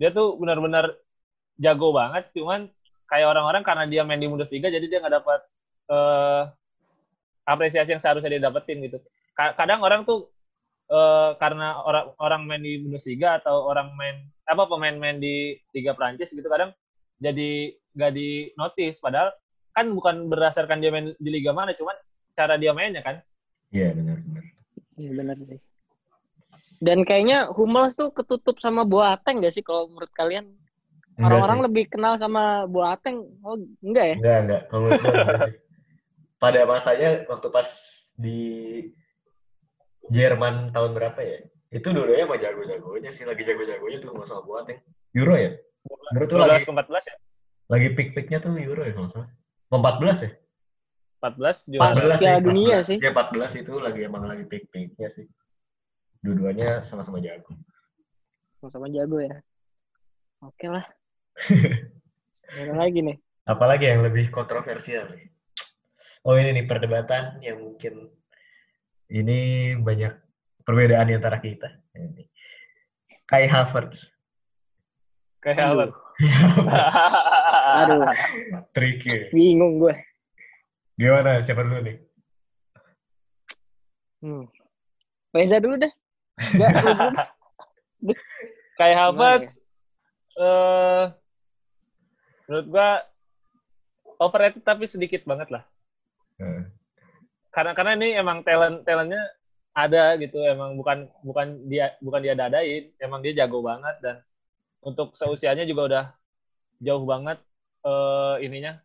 dia 0.00 0.10
tuh 0.10 0.34
benar-benar 0.40 0.96
jago 1.60 1.94
banget 1.94 2.26
cuman 2.34 2.66
kayak 3.06 3.30
orang-orang 3.30 3.62
karena 3.62 3.84
dia 3.86 4.02
main 4.02 4.18
di 4.18 4.26
Bundesliga 4.26 4.72
jadi 4.72 4.86
dia 4.88 4.98
nggak 5.04 5.14
dapat 5.22 5.40
uh, 5.92 6.42
apresiasi 7.44 7.92
yang 7.92 8.00
seharusnya 8.00 8.40
dia 8.40 8.42
dapetin 8.48 8.80
gitu. 8.80 8.98
Kadang 9.36 9.84
orang 9.84 10.08
tuh 10.08 10.32
uh, 10.88 11.36
karena 11.36 11.78
orang 11.84 12.04
orang 12.18 12.42
main 12.48 12.62
di 12.64 12.80
Bundesliga 12.80 13.38
atau 13.38 13.68
orang 13.68 13.92
main 13.94 14.24
apa 14.48 14.64
pemain 14.68 14.96
main 14.96 15.20
di 15.20 15.56
Liga 15.76 15.92
Prancis 15.96 16.32
gitu 16.32 16.44
kadang 16.48 16.72
jadi 17.20 17.72
nggak 17.96 18.12
di 18.12 18.52
notice 18.58 18.98
padahal 19.00 19.32
kan 19.74 19.90
bukan 19.90 20.28
berdasarkan 20.28 20.78
dia 20.82 20.90
main 20.92 21.14
di 21.18 21.30
liga 21.30 21.50
mana 21.50 21.74
cuman 21.74 21.94
cara 22.34 22.58
dia 22.58 22.74
mainnya 22.74 23.00
kan? 23.00 23.22
Iya 23.70 23.94
benar 23.94 24.18
benar. 24.20 24.44
Iya 24.98 25.10
benar 25.14 25.36
sih. 25.38 25.60
Dan 26.84 27.06
kayaknya 27.06 27.48
Hummels 27.54 27.96
tuh 27.96 28.12
ketutup 28.12 28.60
sama 28.60 28.84
Boateng 28.84 29.40
gak 29.40 29.54
sih 29.54 29.64
kalau 29.64 29.88
menurut 29.88 30.12
kalian? 30.12 30.52
Orang-orang 31.14 31.70
lebih 31.70 31.86
kenal 31.86 32.18
sama 32.18 32.66
Boateng 32.66 33.22
oh 33.46 33.56
enggak 33.80 34.06
ya? 34.12 34.16
Enggak 34.18 34.38
enggak 34.44 34.62
kalau 34.68 34.86
menurut 34.90 35.54
pada 36.42 36.60
masanya 36.68 37.24
waktu 37.30 37.48
pas 37.48 37.68
di 38.18 38.40
Jerman 40.10 40.74
tahun 40.74 40.92
berapa 40.92 41.20
ya? 41.22 41.38
Itu 41.72 41.90
dua-duanya 41.90 42.26
mah 42.28 42.38
jago-jagonya 42.38 43.10
sih 43.14 43.24
lagi 43.24 43.42
jago-jagonya 43.46 43.98
tuh 44.02 44.10
sama 44.26 44.42
Boateng. 44.42 44.82
Euro 45.14 45.34
ya? 45.38 45.54
Euro 46.14 46.24
tuh 46.26 46.38
lagi 46.42 46.66
14 46.66 46.74
ya? 46.90 47.16
lagi 47.64 47.88
pick-picknya 47.96 48.44
tuh 48.44 48.60
Euro 48.60 48.84
ya 48.84 48.92
kalau 48.92 49.08
salah. 49.08 49.30
14 49.72 50.26
ya? 50.26 50.30
14 51.24 51.72
juga. 51.72 51.80
Pas 51.88 51.96
Piala 51.96 52.40
Dunia 52.44 52.84
sih. 52.84 53.00
Ya 53.00 53.16
14 53.16 53.64
itu 53.64 53.72
lagi 53.80 54.00
emang 54.04 54.28
lagi 54.28 54.44
pick-picknya 54.44 55.08
sih. 55.08 55.24
Dua-duanya 56.20 56.84
sama-sama 56.84 57.20
jago. 57.24 57.56
Sama-sama 58.60 58.92
jago 58.92 59.24
ya. 59.24 59.40
Oke 60.44 60.68
lah. 60.68 60.84
Ada 62.60 62.72
lagi 62.76 63.00
nih. 63.00 63.16
Apalagi 63.48 63.88
yang 63.88 64.04
lebih 64.04 64.28
kontroversial 64.28 65.08
nih. 65.16 65.32
Oh 66.24 66.36
ini 66.36 66.56
nih 66.56 66.64
perdebatan 66.68 67.40
yang 67.44 67.60
mungkin 67.60 68.08
ini 69.12 69.72
banyak 69.76 70.12
perbedaan 70.64 71.08
di 71.08 71.16
antara 71.16 71.40
kita. 71.40 71.68
Ini. 71.96 72.24
Kai 73.28 73.48
Havertz. 73.48 74.12
Kai 75.40 75.56
Havertz. 75.56 75.96
Aduh. 77.84 78.08
Tricky. 78.72 79.28
Bingung 79.32 79.80
gue. 79.80 79.96
Gimana? 80.94 81.42
Siapa 81.42 81.66
dulu 81.66 81.78
nih? 81.82 81.96
Hmm. 84.22 84.44
Reza 85.34 85.58
dulu 85.58 85.74
dah. 85.76 85.92
Enggak, 86.38 86.70
Kayak 88.74 88.98
Havertz, 88.98 89.62
uh, 90.38 91.14
menurut 92.46 92.66
gua 92.70 92.90
overrated 94.18 94.62
tapi 94.66 94.86
sedikit 94.90 95.22
banget 95.26 95.50
lah. 95.50 95.62
Hmm. 96.38 96.70
Karena 97.54 97.72
karena 97.74 97.92
ini 97.94 98.08
emang 98.18 98.42
talent 98.42 98.82
talentnya 98.82 99.22
ada 99.74 100.14
gitu, 100.18 100.42
emang 100.42 100.74
bukan 100.78 101.06
bukan 101.22 101.66
dia 101.70 101.94
bukan 102.02 102.20
dia 102.22 102.34
dadain, 102.34 102.90
emang 102.98 103.22
dia 103.22 103.34
jago 103.44 103.62
banget 103.62 103.94
dan 104.02 104.16
untuk 104.82 105.14
seusianya 105.14 105.66
juga 105.66 105.82
udah 105.86 106.04
jauh 106.82 107.06
banget 107.06 107.38
uh, 107.86 108.38
ininya. 108.42 108.78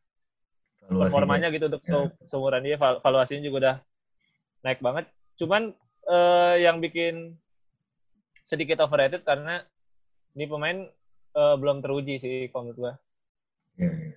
Performanya 0.89 1.47
gitu 1.53 1.69
untuk 1.69 1.83
ya. 1.85 2.09
seumuran 2.25 2.65
dia 2.65 2.77
valuasinya 2.77 3.45
juga 3.45 3.57
udah 3.61 3.75
naik 4.65 4.81
banget 4.81 5.05
cuman 5.37 5.71
uh, 6.09 6.55
yang 6.57 6.81
bikin 6.81 7.37
sedikit 8.41 8.81
overrated 8.81 9.21
karena 9.21 9.61
ini 10.33 10.45
pemain 10.49 10.77
uh, 11.37 11.55
belum 11.55 11.85
teruji 11.85 12.17
sih 12.17 12.49
kalau 12.49 12.69
menurut 12.69 12.79
gua 12.81 12.93
ya, 13.77 13.89
ya. 13.93 14.11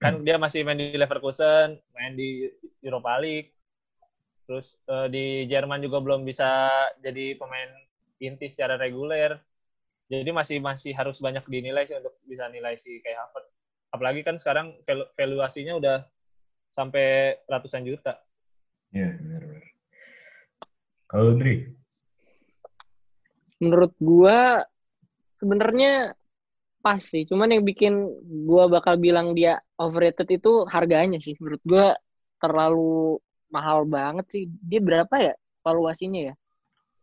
kan 0.00 0.24
dia 0.24 0.40
masih 0.40 0.64
main 0.64 0.80
di 0.80 0.96
Leverkusen 0.96 1.76
main 1.92 2.16
di 2.16 2.48
Europa 2.80 3.20
League 3.20 3.52
terus 4.48 4.74
uh, 4.88 5.06
di 5.06 5.46
Jerman 5.46 5.84
juga 5.84 6.00
belum 6.00 6.24
bisa 6.24 6.72
jadi 7.04 7.36
pemain 7.36 7.70
inti 8.18 8.48
secara 8.48 8.80
reguler 8.80 9.38
jadi 10.10 10.34
masih 10.34 10.58
masih 10.58 10.90
harus 10.90 11.22
banyak 11.22 11.46
dinilai 11.46 11.86
sih 11.86 11.94
untuk 11.94 12.18
bisa 12.26 12.50
nilai 12.50 12.74
si 12.74 12.98
kayak 12.98 13.30
Harvard. 13.30 13.46
Apalagi 13.90 14.22
kan 14.22 14.38
sekarang 14.38 14.78
valuasinya 15.18 15.74
udah 15.78 15.96
sampai 16.70 17.34
ratusan 17.50 17.82
juta. 17.82 18.22
Iya, 18.94 19.18
benar-benar. 19.18 19.64
Kalau 21.10 21.34
Dri? 21.34 21.66
Menurut 23.58 23.92
gua 23.98 24.62
sebenarnya 25.42 26.14
pas 26.80 27.02
sih. 27.02 27.26
Cuman 27.26 27.50
yang 27.50 27.66
bikin 27.66 28.06
gua 28.46 28.70
bakal 28.70 28.94
bilang 28.96 29.34
dia 29.34 29.58
overrated 29.74 30.30
itu 30.30 30.64
harganya 30.70 31.18
sih. 31.18 31.34
Menurut 31.42 31.62
gua 31.66 31.98
terlalu 32.38 33.18
mahal 33.50 33.84
banget 33.90 34.30
sih. 34.30 34.46
Dia 34.46 34.78
berapa 34.78 35.14
ya 35.18 35.34
valuasinya 35.66 36.30
ya? 36.30 36.34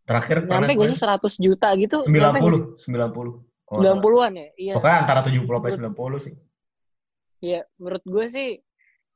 Terakhir 0.07 0.47
Nyampe 0.47 0.79
gak 0.79 0.87
sih 0.87 1.03
100 1.03 1.35
juta 1.35 1.67
gitu? 1.75 1.99
90, 2.07 2.79
90. 2.79 3.43
90-an 3.67 4.31
ya? 4.39 4.47
Iya. 4.55 4.73
Pokoknya 4.79 4.97
antara 5.03 5.19
70 5.27 5.43
sampai 5.43 5.71
90 5.75 6.23
sih. 6.23 6.33
Iya, 7.37 7.65
menurut 7.77 8.03
gue 8.05 8.25
sih 8.33 8.49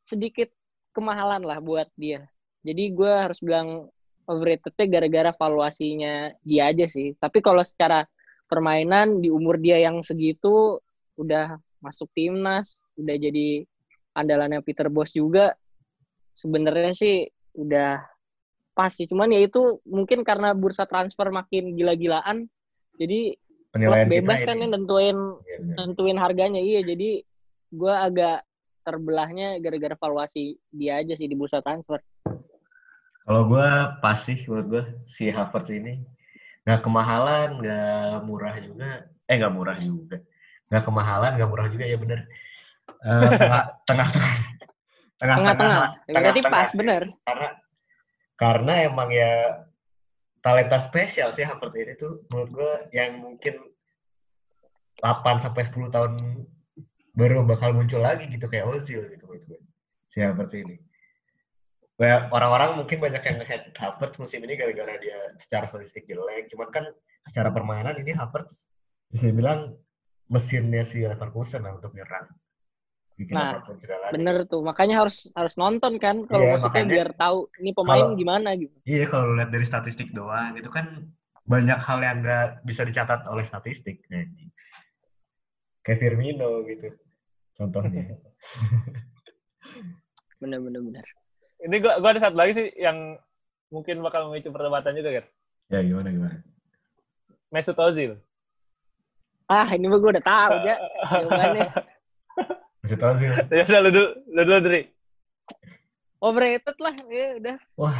sedikit 0.06 0.50
kemahalan 0.94 1.42
lah 1.42 1.58
buat 1.58 1.90
dia. 1.98 2.28
Jadi 2.62 2.94
gue 2.94 3.10
harus 3.10 3.42
bilang 3.42 3.90
overratednya 4.30 4.86
gara-gara 4.86 5.32
valuasinya 5.34 6.30
dia 6.46 6.70
aja 6.70 6.86
sih. 6.86 7.18
Tapi 7.18 7.42
kalau 7.42 7.66
secara 7.66 8.06
permainan 8.46 9.24
di 9.24 9.34
umur 9.34 9.58
dia 9.58 9.82
yang 9.82 10.06
segitu 10.06 10.78
udah 11.18 11.58
masuk 11.82 12.12
timnas, 12.14 12.78
udah 13.00 13.16
jadi 13.18 13.66
andalannya 14.14 14.62
Peter 14.62 14.92
Bos 14.94 15.16
juga. 15.16 15.58
Sebenarnya 16.38 16.94
sih 16.94 17.26
udah 17.58 18.06
pas 18.78 18.94
sih. 18.94 19.10
Cuman 19.10 19.34
ya 19.34 19.42
itu 19.42 19.82
mungkin 19.90 20.22
karena 20.22 20.54
bursa 20.54 20.86
transfer 20.86 21.34
makin 21.34 21.74
gila-gilaan. 21.74 22.46
Jadi 23.02 23.34
Penilaian 23.72 24.06
bebas 24.12 24.44
kan 24.44 24.60
ini. 24.60 24.68
yang 24.68 24.72
nentuin 24.78 25.18
Iya, 25.48 25.58
benar. 25.64 25.76
nentuin 25.88 26.18
harganya. 26.20 26.62
Iya, 26.62 26.84
jadi 26.86 27.24
gue 27.72 27.94
agak 27.96 28.44
terbelahnya 28.84 29.58
gara-gara 29.64 29.96
valuasi 29.96 30.60
dia 30.74 31.00
aja 31.00 31.16
sih 31.16 31.32
di 31.32 31.36
bursa 31.40 31.64
transfer. 31.64 32.04
Kalau 33.22 33.42
gue 33.48 33.68
pas 34.04 34.18
sih 34.18 34.44
menurut 34.50 34.68
gue 34.68 34.84
si 35.08 35.32
Havertz 35.32 35.72
ini 35.72 36.04
nggak 36.68 36.84
kemahalan, 36.84 37.64
nggak 37.64 38.28
murah 38.28 38.56
juga. 38.60 39.08
Eh 39.26 39.36
nggak 39.40 39.54
murah 39.56 39.78
juga. 39.80 40.20
Nggak 40.68 40.84
kemahalan, 40.84 41.32
nggak 41.40 41.50
murah 41.50 41.68
juga 41.72 41.86
ya 41.88 41.98
bener. 41.98 42.20
Eh, 43.02 43.30
tengah 43.40 43.64
tengah 43.90 44.08
tengah 44.12 44.34
Tengah-tengah. 45.22 45.82
Ya, 46.10 46.18
berarti 46.18 46.42
tengah-tengah 46.42 46.50
pas 46.50 46.70
sih. 46.70 46.78
bener. 46.82 47.02
Karena 47.24 47.48
karena 48.42 48.74
emang 48.90 49.10
ya 49.14 49.62
talenta 50.42 50.82
spesial 50.82 51.30
sih 51.30 51.46
Havertz 51.46 51.78
ini 51.78 51.94
tuh 51.94 52.26
menurut 52.34 52.50
gue 52.50 52.74
yang 52.98 53.22
mungkin 53.22 53.62
8 54.98 55.38
sampai 55.38 55.62
10 55.70 55.94
tahun 55.94 56.12
baru 57.22 57.46
bakal 57.46 57.78
muncul 57.78 58.02
lagi 58.02 58.26
gitu 58.26 58.50
kayak 58.50 58.66
Ozil 58.66 59.06
gitu 59.14 59.30
menurut 59.30 59.46
gue. 59.46 59.60
Si 60.10 60.18
Havertz 60.26 60.58
ini. 60.58 60.82
Orang-orang 62.34 62.82
mungkin 62.82 62.98
banyak 62.98 63.22
yang 63.22 63.38
nge-hate 63.38 63.78
Havertz 63.78 64.18
musim 64.18 64.42
ini 64.42 64.58
gara-gara 64.58 64.98
dia 64.98 65.38
secara 65.38 65.70
statistik 65.70 66.10
jelek. 66.10 66.50
Cuman 66.50 66.74
kan 66.74 66.90
secara 67.30 67.54
permainan 67.54 67.94
ini 68.02 68.10
Havertz 68.18 68.66
bisa 69.14 69.30
bilang 69.30 69.78
mesinnya 70.26 70.82
si 70.82 71.06
Leverkusen 71.06 71.62
lah 71.62 71.78
untuk 71.78 71.94
nyerang. 71.94 72.26
Bikin 73.20 73.38
Nah, 73.38 73.54
apa 73.62 73.70
pun 73.70 73.78
segala. 73.78 74.10
Bener 74.10 74.50
tuh. 74.50 74.66
Makanya 74.66 75.06
harus 75.06 75.30
harus 75.38 75.54
nonton 75.62 76.02
kan 76.02 76.26
kalau 76.26 76.42
Iya, 76.42 76.52
maksudnya 76.58 76.74
makanya 76.74 76.90
biar 76.90 77.10
tahu 77.14 77.38
ini 77.62 77.72
pemain 77.78 78.02
kalau- 78.02 78.18
gimana 78.18 78.50
gitu. 78.58 78.76
Iya, 78.82 79.06
kalau 79.06 79.38
lihat 79.38 79.50
dari 79.54 79.66
statistik 79.70 80.10
doang, 80.10 80.58
itu 80.58 80.72
kan 80.74 81.06
banyak 81.46 81.78
hal 81.86 82.00
yang 82.02 82.18
nggak 82.26 82.66
bisa 82.66 82.82
dicatat 82.82 83.30
oleh 83.30 83.46
statistik. 83.46 84.02
Kayak 85.82 86.00
Firmino 86.02 86.66
gitu, 86.66 86.94
contohnya. 87.58 88.04
Bener 90.42 90.58
bener 90.58 90.82
bener. 90.82 91.06
Ini 91.62 91.76
gua, 91.78 92.02
gua 92.02 92.18
ada 92.18 92.22
satu 92.26 92.34
lagi 92.34 92.58
sih 92.58 92.68
yang 92.74 93.14
mungkin 93.70 94.02
bakal 94.02 94.28
memicu 94.28 94.50
perdebatan 94.50 94.98
juga 94.98 95.22
kan. 95.22 95.26
ya 95.70 95.80
gimana 95.86 96.10
gimana? 96.10 96.38
Mesut 97.54 97.78
Ozil. 97.78 98.18
Ah 99.46 99.70
ini 99.76 99.86
mah 99.86 100.02
gue 100.02 100.12
udah 100.18 100.26
tahu 100.26 100.56
ya 100.70 100.76
jawabannya. 101.06 101.70
Mesut 102.82 103.02
Ozil. 103.06 103.32
Ya 103.54 103.64
udah 103.70 103.80
lu 103.86 103.90
dulu, 103.94 104.10
lu 104.34 104.42
dulu 104.50 104.60
Dri. 104.66 104.82
Overrated 106.22 106.78
lah, 106.78 106.96
ya 107.10 107.28
udah, 107.42 107.58
Wah, 107.82 107.98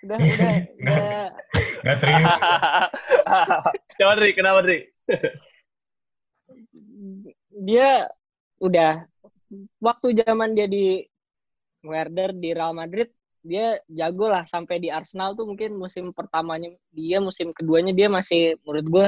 udah, 0.00 0.16
udah, 0.16 0.52
udah. 0.80 1.28
nggak 1.84 1.96
serius. 2.00 2.32
Coba 4.00 4.12
Dri, 4.16 4.30
kenapa 4.32 4.64
Dri? 4.64 4.88
Dia 7.60 8.08
udah 8.58 9.06
waktu 9.80 10.18
zaman 10.22 10.52
dia 10.52 10.68
di 10.68 11.02
Werder 11.86 12.34
di 12.34 12.52
Real 12.52 12.74
Madrid 12.74 13.08
dia 13.42 13.78
jago 13.88 14.28
lah 14.28 14.44
sampai 14.44 14.82
di 14.82 14.90
Arsenal 14.90 15.32
tuh 15.38 15.46
mungkin 15.46 15.78
musim 15.78 16.10
pertamanya 16.10 16.74
dia 16.90 17.22
musim 17.22 17.54
keduanya 17.54 17.94
dia 17.94 18.10
masih 18.10 18.58
menurut 18.66 18.86
gue 18.86 19.06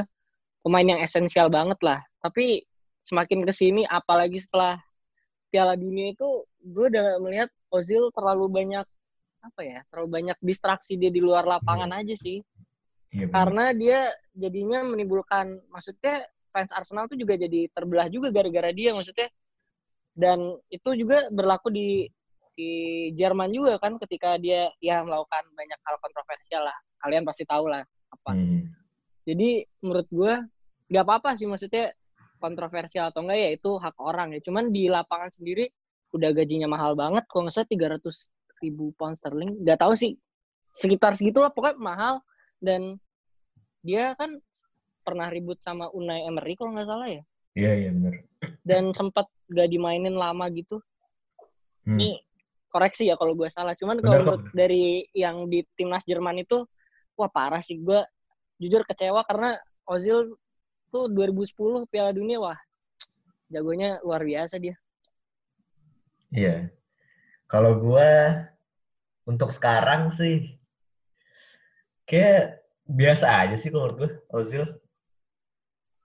pemain 0.62 0.86
yang 0.86 1.00
esensial 1.02 1.50
banget 1.50 1.76
lah. 1.82 2.00
Tapi 2.22 2.64
semakin 3.04 3.44
ke 3.44 3.52
sini 3.52 3.82
apalagi 3.84 4.38
setelah 4.38 4.78
Piala 5.50 5.74
Dunia 5.74 6.14
itu 6.14 6.46
gue 6.62 6.86
udah 6.88 7.18
melihat 7.18 7.50
Ozil 7.74 8.08
terlalu 8.14 8.46
banyak 8.48 8.86
apa 9.40 9.60
ya 9.64 9.80
terlalu 9.88 10.08
banyak 10.20 10.38
distraksi 10.44 11.00
dia 11.00 11.10
di 11.10 11.18
luar 11.18 11.44
lapangan 11.44 11.90
aja 11.90 12.14
sih. 12.14 12.40
Iya, 13.10 13.26
bener. 13.26 13.34
karena 13.34 13.64
dia 13.74 14.00
jadinya 14.38 14.86
menimbulkan 14.86 15.58
maksudnya 15.74 16.30
fans 16.54 16.70
Arsenal 16.70 17.10
tuh 17.10 17.18
juga 17.18 17.34
jadi 17.34 17.66
terbelah 17.74 18.06
juga 18.06 18.30
gara-gara 18.30 18.70
dia 18.70 18.94
maksudnya 18.94 19.26
dan 20.14 20.59
itu 20.68 20.90
juga 20.99 21.31
berlaku 21.31 21.70
di 21.70 22.07
di 22.55 22.70
Jerman 23.16 23.49
juga 23.55 23.81
kan 23.81 23.96
ketika 23.96 24.37
dia 24.37 24.68
ya 24.85 25.01
melakukan 25.01 25.44
banyak 25.57 25.81
hal 25.81 25.96
kontroversial 26.03 26.62
lah. 26.68 26.77
Kalian 27.01 27.25
pasti 27.25 27.49
tahu 27.49 27.70
lah 27.70 27.85
apa. 28.11 28.35
Hmm. 28.35 28.66
jadi 29.23 29.62
menurut 29.87 30.09
gue 30.11 30.33
nggak 30.90 31.05
apa-apa 31.07 31.38
sih 31.38 31.46
maksudnya 31.46 31.94
kontroversial 32.42 33.14
atau 33.14 33.23
enggak 33.23 33.38
ya 33.38 33.51
itu 33.55 33.70
hak 33.79 33.96
orang 34.03 34.35
ya. 34.35 34.40
Cuman 34.42 34.75
di 34.75 34.90
lapangan 34.90 35.31
sendiri 35.31 35.70
udah 36.11 36.35
gajinya 36.35 36.66
mahal 36.66 36.99
banget 36.99 37.25
kalau 37.31 37.46
nggak 37.46 37.55
salah 37.55 37.70
300 37.70 38.66
ribu 38.66 38.92
pound 38.99 39.16
sterling. 39.16 39.57
Nggak 39.62 39.79
tahu 39.81 39.94
sih 39.94 40.18
sekitar 40.75 41.14
segitu 41.14 41.40
lah 41.40 41.55
pokoknya 41.55 41.79
mahal. 41.79 42.14
Dan 42.61 42.99
dia 43.81 44.12
kan 44.18 44.37
pernah 45.01 45.33
ribut 45.33 45.57
sama 45.64 45.88
Unai 45.96 46.29
Emery 46.29 46.59
kalau 46.59 46.77
nggak 46.77 46.88
salah 46.90 47.09
ya. 47.09 47.23
Iya, 47.57 47.73
iya 47.87 47.90
benar. 47.90 48.14
dan 48.62 48.94
sempat 48.94 49.27
gak 49.50 49.68
dimainin 49.68 50.14
lama 50.14 50.46
gitu 50.50 50.78
Hmm. 51.80 51.96
ini 51.96 52.20
koreksi 52.68 53.08
ya 53.08 53.16
kalau 53.16 53.32
gue 53.32 53.48
salah 53.48 53.72
cuman 53.72 54.04
kalau 54.04 54.20
menurut 54.20 54.52
dari 54.52 55.08
yang 55.16 55.48
di 55.48 55.64
timnas 55.80 56.04
Jerman 56.04 56.44
itu 56.44 56.68
wah 57.16 57.32
parah 57.32 57.64
sih 57.64 57.80
gue 57.80 58.04
jujur 58.60 58.84
kecewa 58.84 59.24
karena 59.24 59.56
Ozil 59.88 60.36
tuh 60.92 61.08
2010 61.08 61.88
Piala 61.88 62.12
Dunia 62.12 62.36
wah 62.36 62.60
jagonya 63.48 63.98
luar 64.04 64.22
biasa 64.22 64.60
dia 64.60 64.76
Iya. 66.30 66.70
Kalau 67.50 67.82
gua 67.82 68.46
untuk 69.26 69.50
sekarang 69.50 70.14
sih 70.14 70.54
kayak 72.06 72.62
biasa 72.86 73.26
aja 73.26 73.56
sih 73.58 73.74
menurut 73.74 73.94
gua 73.98 74.12
Ozil. 74.30 74.62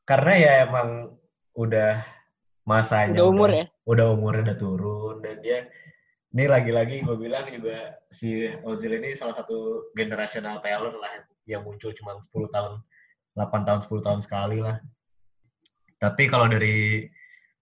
Karena 0.02 0.34
ya 0.34 0.52
emang 0.66 1.14
udah 1.54 2.02
masanya 2.66 3.22
udah 3.22 3.28
umur 3.30 3.50
ya? 3.54 3.66
Udah 3.86 4.06
umurnya 4.18 4.42
udah 4.52 4.58
turun 4.58 5.16
dan 5.22 5.38
dia 5.46 5.70
ini 6.36 6.52
lagi-lagi 6.52 7.06
gue 7.06 7.16
bilang 7.16 7.48
juga 7.48 7.96
si 8.12 8.50
Ozil 8.68 9.00
ini 9.00 9.16
salah 9.16 9.40
satu 9.40 9.88
generasional 9.96 10.60
talent 10.60 10.98
lah 11.00 11.24
yang 11.48 11.64
muncul 11.64 11.96
cuma 11.96 12.20
10 12.20 12.52
tahun 12.52 12.84
8 13.40 13.68
tahun 13.68 13.80
10 13.88 14.06
tahun 14.06 14.20
sekali 14.20 14.60
lah. 14.60 14.82
Tapi 16.02 16.28
kalau 16.28 16.52
dari 16.52 17.08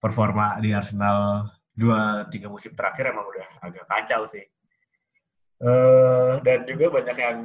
performa 0.02 0.58
di 0.58 0.74
Arsenal 0.74 1.46
dua 1.74 2.26
tiga 2.34 2.50
musim 2.50 2.74
terakhir 2.74 3.14
emang 3.14 3.30
udah 3.30 3.48
agak 3.62 3.86
kacau 3.86 4.26
sih. 4.26 4.46
Eh 5.62 6.34
dan 6.42 6.66
juga 6.66 6.90
banyak 6.90 7.18
yang 7.18 7.38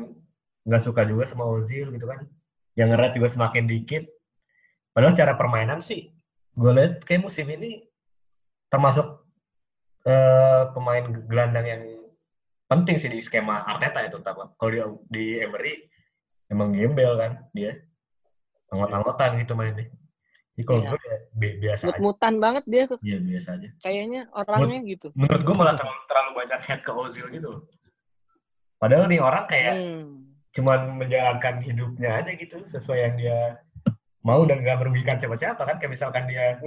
nggak 0.65 0.83
suka 0.85 1.05
juga 1.05 1.29
sama 1.29 1.45
Ozil 1.45 1.93
gitu 1.93 2.09
kan. 2.09 2.25
Yang 2.73 2.89
nge 2.95 3.09
juga 3.21 3.29
semakin 3.29 3.65
dikit. 3.69 4.05
Padahal 4.97 5.13
secara 5.13 5.37
permainan 5.37 5.85
sih 5.85 6.09
gue 6.59 6.71
lihat 6.75 6.93
kayak 7.07 7.23
musim 7.23 7.47
ini 7.47 7.87
termasuk 8.67 9.23
eh, 10.03 10.63
pemain 10.75 11.07
gelandang 11.31 11.67
yang 11.67 11.83
penting 12.69 12.99
sih 12.99 13.09
di 13.09 13.23
skema 13.23 13.63
Arteta 13.65 14.05
itu 14.05 14.19
terutama. 14.19 14.53
Kalau 14.59 14.71
di, 14.71 14.83
di 15.09 15.25
Emery 15.41 15.87
emang 16.51 16.75
gembel 16.75 17.15
kan 17.17 17.33
dia. 17.55 17.79
Anggot-anggotan 18.69 19.41
gitu 19.41 19.57
mainnya. 19.57 19.89
Jadi 20.53 20.67
kalau 20.67 20.83
Iya. 20.83 20.91
gue 20.91 21.01
ya 21.01 21.17
bi- 21.39 21.57
biasa 21.63 21.83
aja. 21.87 21.89
mut-mutan 21.95 22.35
banget 22.43 22.65
dia 22.67 22.85
Iya 23.01 23.19
biasa 23.23 23.49
aja. 23.57 23.69
kayaknya 23.79 24.21
orangnya 24.35 24.81
gitu 24.85 25.09
Menurut 25.15 25.43
gue 25.47 25.55
malah 25.55 25.79
terlalu, 25.79 26.03
terlalu 26.11 26.31
banyak 26.35 26.61
head 26.67 26.81
ke 26.83 26.93
Ozil 26.93 27.27
gitu 27.31 27.49
loh. 27.49 27.63
Padahal 28.83 29.07
nih 29.07 29.23
orang 29.23 29.47
kayak 29.47 29.75
hmm. 29.79 30.35
cuman 30.59 30.99
menjalankan 30.99 31.63
hidupnya 31.63 32.11
aja 32.19 32.35
gitu 32.35 32.59
sesuai 32.67 32.99
yang 32.99 33.15
dia 33.15 33.39
mau 34.27 34.43
dan 34.45 34.63
gak 34.63 34.83
merugikan 34.83 35.17
siapa-siapa 35.19 35.63
kan 35.63 35.77
kayak 35.79 35.93
misalkan 35.95 36.25
dia. 36.27 36.59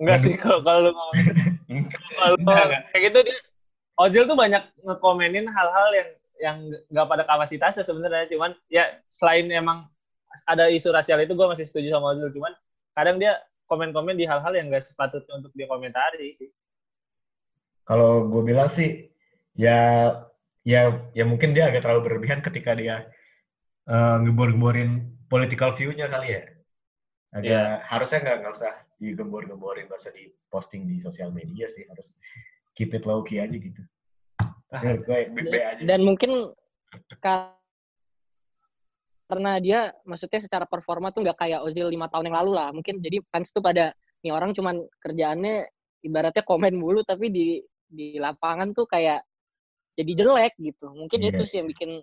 Enggak 0.00 0.18
sih 0.26 0.34
kalau 0.34 0.60
kalau 0.62 0.90
gitu. 1.14 1.32
kalau 2.18 2.36
Enggak, 2.40 2.64
enggak. 2.66 2.82
kayak 2.90 3.02
gitu 3.10 3.18
dia 3.30 3.38
Ozil 3.94 4.26
tuh 4.26 4.34
banyak 4.34 4.62
ngekomenin 4.82 5.46
hal-hal 5.46 5.88
yang 5.94 6.10
yang 6.42 6.56
nggak 6.90 7.06
pada 7.06 7.22
kapasitasnya 7.30 7.86
sebenarnya 7.86 8.26
cuman 8.26 8.58
ya 8.66 8.98
selain 9.06 9.46
emang 9.54 9.86
ada 10.50 10.66
isu 10.66 10.90
rasial 10.90 11.22
itu 11.22 11.38
gue 11.38 11.46
masih 11.46 11.62
setuju 11.62 11.94
sama 11.94 12.18
Ozil 12.18 12.34
cuman 12.34 12.50
kadang 12.90 13.22
dia 13.22 13.38
komen-komen 13.70 14.18
di 14.18 14.26
hal-hal 14.26 14.50
yang 14.50 14.66
gak 14.68 14.82
sepatutnya 14.82 15.38
untuk 15.38 15.54
dia 15.54 15.70
komentari 15.70 16.34
sih 16.34 16.50
kalau 17.86 18.26
gue 18.26 18.42
bilang 18.42 18.66
sih 18.66 19.14
ya 19.54 20.10
ya 20.66 21.06
ya 21.14 21.24
mungkin 21.24 21.54
dia 21.54 21.70
agak 21.70 21.86
terlalu 21.86 22.10
berlebihan 22.10 22.42
ketika 22.42 22.74
dia 22.74 23.06
uh, 23.86 24.18
ngebor-ngeborin 24.26 25.06
political 25.30 25.70
view-nya 25.70 26.10
kali 26.10 26.34
ya 26.34 26.42
agak 27.34 27.50
yeah. 27.50 27.82
harusnya 27.90 28.22
nggak 28.22 28.36
nggak 28.46 28.54
usah 28.54 28.72
digembor-gemborin 29.02 29.90
nggak 29.90 30.00
usah 30.00 30.14
diposting 30.14 30.86
di 30.86 31.02
sosial 31.02 31.34
media 31.34 31.66
sih 31.66 31.82
harus 31.90 32.14
keep 32.78 32.94
it 32.94 33.04
low 33.04 33.26
key 33.26 33.42
aja 33.42 33.58
gitu 33.58 33.82
Ya, 34.82 34.98
gue 34.98 35.18
aja. 35.62 35.82
Dan 35.86 36.02
mungkin 36.02 36.50
karena 39.24 39.52
dia 39.58 39.90
maksudnya 40.06 40.40
secara 40.42 40.66
performa 40.66 41.10
tuh 41.14 41.22
nggak 41.22 41.38
kayak 41.38 41.60
Ozil 41.62 41.90
lima 41.90 42.10
tahun 42.10 42.30
yang 42.30 42.38
lalu 42.42 42.52
lah. 42.58 42.68
Mungkin 42.74 42.98
jadi 42.98 43.22
fans 43.30 43.54
tuh 43.54 43.62
pada 43.62 43.94
nih 44.24 44.32
orang 44.34 44.50
cuman 44.56 44.82
kerjaannya 44.98 45.68
ibaratnya 46.04 46.42
komen 46.42 46.74
mulu 46.74 47.04
tapi 47.06 47.30
di 47.30 47.46
di 47.84 48.18
lapangan 48.18 48.74
tuh 48.74 48.88
kayak 48.88 49.22
jadi 49.94 50.12
jelek 50.24 50.54
gitu. 50.58 50.90
Mungkin 50.90 51.18
yeah. 51.22 51.30
itu 51.30 51.42
sih 51.46 51.56
yang 51.62 51.68
bikin 51.70 52.02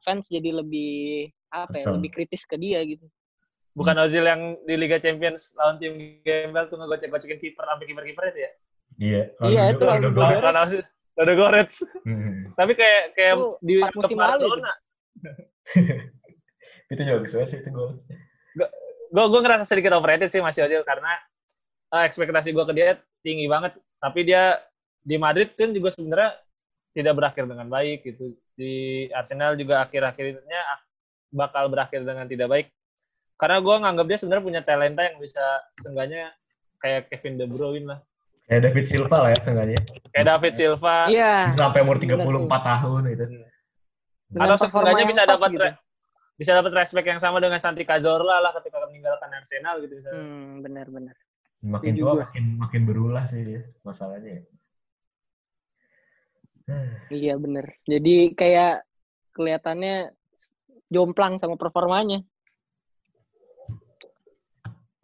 fans 0.00 0.28
jadi 0.32 0.56
lebih 0.56 1.32
apa 1.52 1.76
ya, 1.76 1.84
lebih 1.92 2.10
kritis 2.12 2.48
ke 2.48 2.56
dia 2.56 2.80
gitu. 2.84 3.04
Bukan 3.76 3.92
Ozil 4.00 4.24
yang 4.24 4.56
di 4.64 4.74
Liga 4.74 4.96
Champions 4.96 5.52
lawan 5.60 5.76
tim 5.76 6.24
Gembel 6.24 6.64
tuh 6.72 6.80
ngegocek-gocekin 6.80 7.36
kiper 7.36 7.64
sampai 7.68 7.84
kiper-kiper 7.84 8.24
itu 8.32 8.40
ya? 8.40 8.50
Iya. 8.96 9.22
Iya 9.44 9.62
itu 9.76 9.84
lawan 9.84 10.00
Dodo 11.16 11.32
Goretz. 11.32 11.80
Hmm. 12.04 12.52
Tapi 12.52 12.76
kayak 12.76 13.16
kayak 13.16 13.34
itu 13.40 13.46
di 13.64 13.74
musim 13.96 14.20
lalu. 14.20 14.60
itu 16.92 17.00
juga 17.02 17.16
bagus 17.24 17.32
sih 17.48 17.58
itu 17.64 17.68
gue. 17.72 17.88
Gue 19.08 19.24
gue 19.32 19.40
ngerasa 19.40 19.64
sedikit 19.64 19.96
overrated 19.96 20.28
sih 20.28 20.44
masih 20.44 20.68
aja 20.68 20.84
karena 20.84 21.16
uh, 21.96 22.04
ekspektasi 22.04 22.52
gue 22.52 22.64
ke 22.68 22.74
dia 22.76 23.00
tinggi 23.24 23.48
banget. 23.48 23.80
Tapi 23.96 24.28
dia 24.28 24.60
di 25.00 25.16
Madrid 25.16 25.56
kan 25.56 25.72
juga 25.72 25.96
sebenarnya 25.96 26.36
tidak 26.92 27.14
berakhir 27.16 27.44
dengan 27.48 27.66
baik 27.72 28.04
gitu. 28.04 28.36
Di 28.52 29.08
Arsenal 29.16 29.56
juga 29.56 29.88
akhir-akhirnya 29.88 30.60
bakal 31.32 31.72
berakhir 31.72 32.04
dengan 32.04 32.28
tidak 32.28 32.48
baik. 32.52 32.66
Karena 33.36 33.60
gue 33.60 33.74
nganggap 33.76 34.06
dia 34.08 34.18
sebenarnya 34.18 34.44
punya 34.44 34.62
talenta 34.64 35.02
yang 35.04 35.16
bisa 35.20 35.44
seenggaknya 35.84 36.32
kayak 36.80 37.12
Kevin 37.12 37.36
De 37.36 37.44
Bruyne 37.44 37.86
lah. 37.88 38.00
Kayak 38.46 38.70
David 38.70 38.84
Silva 38.88 39.16
lah 39.26 39.30
ya 39.34 39.40
seenggaknya. 39.44 39.80
Kayak 40.14 40.26
David 40.32 40.52
Silva. 40.56 40.96
Iya. 41.12 41.34
Sampai 41.52 41.80
umur 41.84 41.98
34 42.00 42.48
tahun 42.48 43.00
gitu. 43.12 43.24
Dengan 44.32 44.46
Atau 44.48 44.56
seenggaknya 44.66 45.06
bisa 45.06 45.22
dapat 45.28 45.50
gitu. 45.52 45.68
bisa 46.36 46.52
dapat 46.52 46.72
respect 46.76 47.08
yang 47.08 47.16
sama 47.16 47.40
dengan 47.40 47.56
Santi 47.56 47.80
Cazorla 47.88 48.44
lah 48.44 48.52
ketika 48.60 48.76
meninggalkan 48.84 49.32
Arsenal 49.32 49.80
gitu 49.80 49.96
misalnya. 49.96 50.20
Hmm, 50.20 50.60
benar-benar. 50.60 51.16
Makin 51.64 51.92
tua 51.96 52.12
makin 52.28 52.44
makin 52.60 52.82
berulah 52.84 53.24
sih 53.32 53.40
dia 53.40 53.60
masalahnya. 53.80 54.44
iya 57.24 57.40
bener. 57.40 57.80
Jadi 57.88 58.36
kayak 58.36 58.84
kelihatannya 59.32 60.12
jomplang 60.92 61.40
sama 61.40 61.56
performanya. 61.56 62.20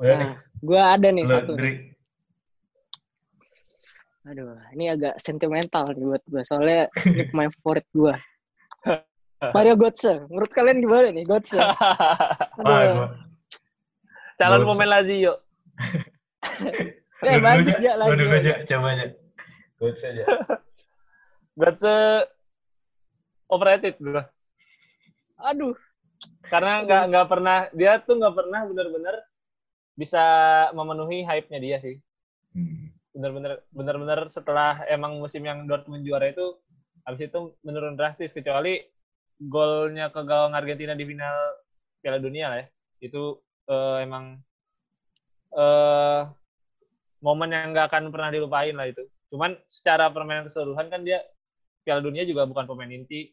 Nah, 0.02 0.18
nih. 0.18 0.32
gue 0.58 0.82
ada 0.82 1.08
nih 1.14 1.24
Lu, 1.24 1.30
satu. 1.30 1.52
Dri, 1.54 1.72
Aduh, 4.22 4.54
ini 4.74 4.90
agak 4.90 5.18
sentimental 5.18 5.94
nih 5.94 6.06
buat 6.06 6.22
gue. 6.26 6.42
Soalnya 6.46 6.90
ini 7.06 7.22
pemain 7.30 7.50
favorit 7.54 7.86
gue. 7.94 8.14
Mario 9.50 9.74
Götze. 9.74 10.22
Menurut 10.30 10.50
kalian 10.54 10.78
gimana 10.78 11.10
nih 11.10 11.26
Götze? 11.26 11.58
Aduh. 12.62 13.10
Calon 14.38 14.62
pemain 14.66 14.90
Lazio. 14.90 15.34
ya, 17.26 17.38
bagus 17.42 17.74
aja 17.78 17.92
Lazio. 17.98 18.14
Dulu 18.18 18.34
aja, 18.34 18.54
coba 18.66 18.86
aja. 18.94 19.06
Götze 19.82 20.04
aja. 20.14 20.24
Götze 21.62 21.96
overrated 23.50 23.98
gue. 23.98 24.22
Aduh. 25.42 25.74
Karena 26.46 26.86
nggak 26.86 27.02
nggak 27.10 27.26
pernah 27.26 27.58
dia 27.74 27.98
tuh 27.98 28.18
nggak 28.22 28.34
pernah 28.38 28.60
benar-benar 28.70 29.14
bisa 29.94 30.24
memenuhi 30.72 31.24
hype-nya 31.24 31.58
dia 31.60 31.78
sih. 31.80 31.96
Hmm 32.52 32.92
bener-bener 33.12 33.60
bener-bener 33.70 34.20
setelah 34.32 34.80
emang 34.88 35.20
musim 35.20 35.44
yang 35.44 35.68
Dortmund 35.68 36.02
juara 36.02 36.32
itu 36.32 36.56
habis 37.04 37.28
itu 37.28 37.52
menurun 37.60 37.94
drastis 37.94 38.32
kecuali 38.32 38.80
golnya 39.36 40.08
ke 40.08 40.24
gawang 40.24 40.56
Argentina 40.56 40.96
di 40.96 41.04
final 41.04 41.36
Piala 42.00 42.18
Dunia 42.18 42.46
lah 42.48 42.58
ya. 42.64 42.66
Itu 43.04 43.42
uh, 43.68 44.00
emang 44.00 44.40
uh, 45.52 46.30
momen 47.20 47.52
yang 47.52 47.76
nggak 47.76 47.92
akan 47.92 48.08
pernah 48.08 48.32
dilupain 48.32 48.72
lah 48.72 48.88
itu. 48.88 49.04
Cuman 49.28 49.60
secara 49.68 50.08
permainan 50.08 50.48
keseluruhan 50.48 50.88
kan 50.88 51.04
dia 51.04 51.20
Piala 51.84 52.00
Dunia 52.00 52.24
juga 52.24 52.48
bukan 52.48 52.64
pemain 52.64 52.90
inti. 52.90 53.28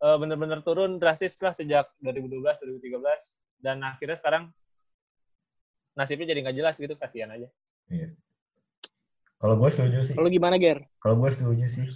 Uh, 0.00 0.16
bener-bener 0.16 0.64
turun 0.64 0.96
drastis 0.96 1.36
lah 1.44 1.52
sejak 1.52 1.92
2012 2.00 2.40
2013 2.40 3.60
dan 3.60 3.84
akhirnya 3.84 4.16
sekarang 4.16 4.48
nasibnya 5.94 6.32
jadi 6.34 6.40
nggak 6.44 6.56
jelas 6.56 6.74
gitu 6.78 6.94
kasihan 6.96 7.30
aja. 7.30 7.48
Iya. 7.90 8.14
Kalau 9.40 9.56
gue 9.56 9.70
setuju 9.72 9.98
sih. 10.04 10.14
Kalau 10.14 10.28
gimana, 10.28 10.60
Ger? 10.60 10.84
Kalau 11.00 11.16
gue 11.16 11.30
setuju 11.32 11.66
sih. 11.66 11.88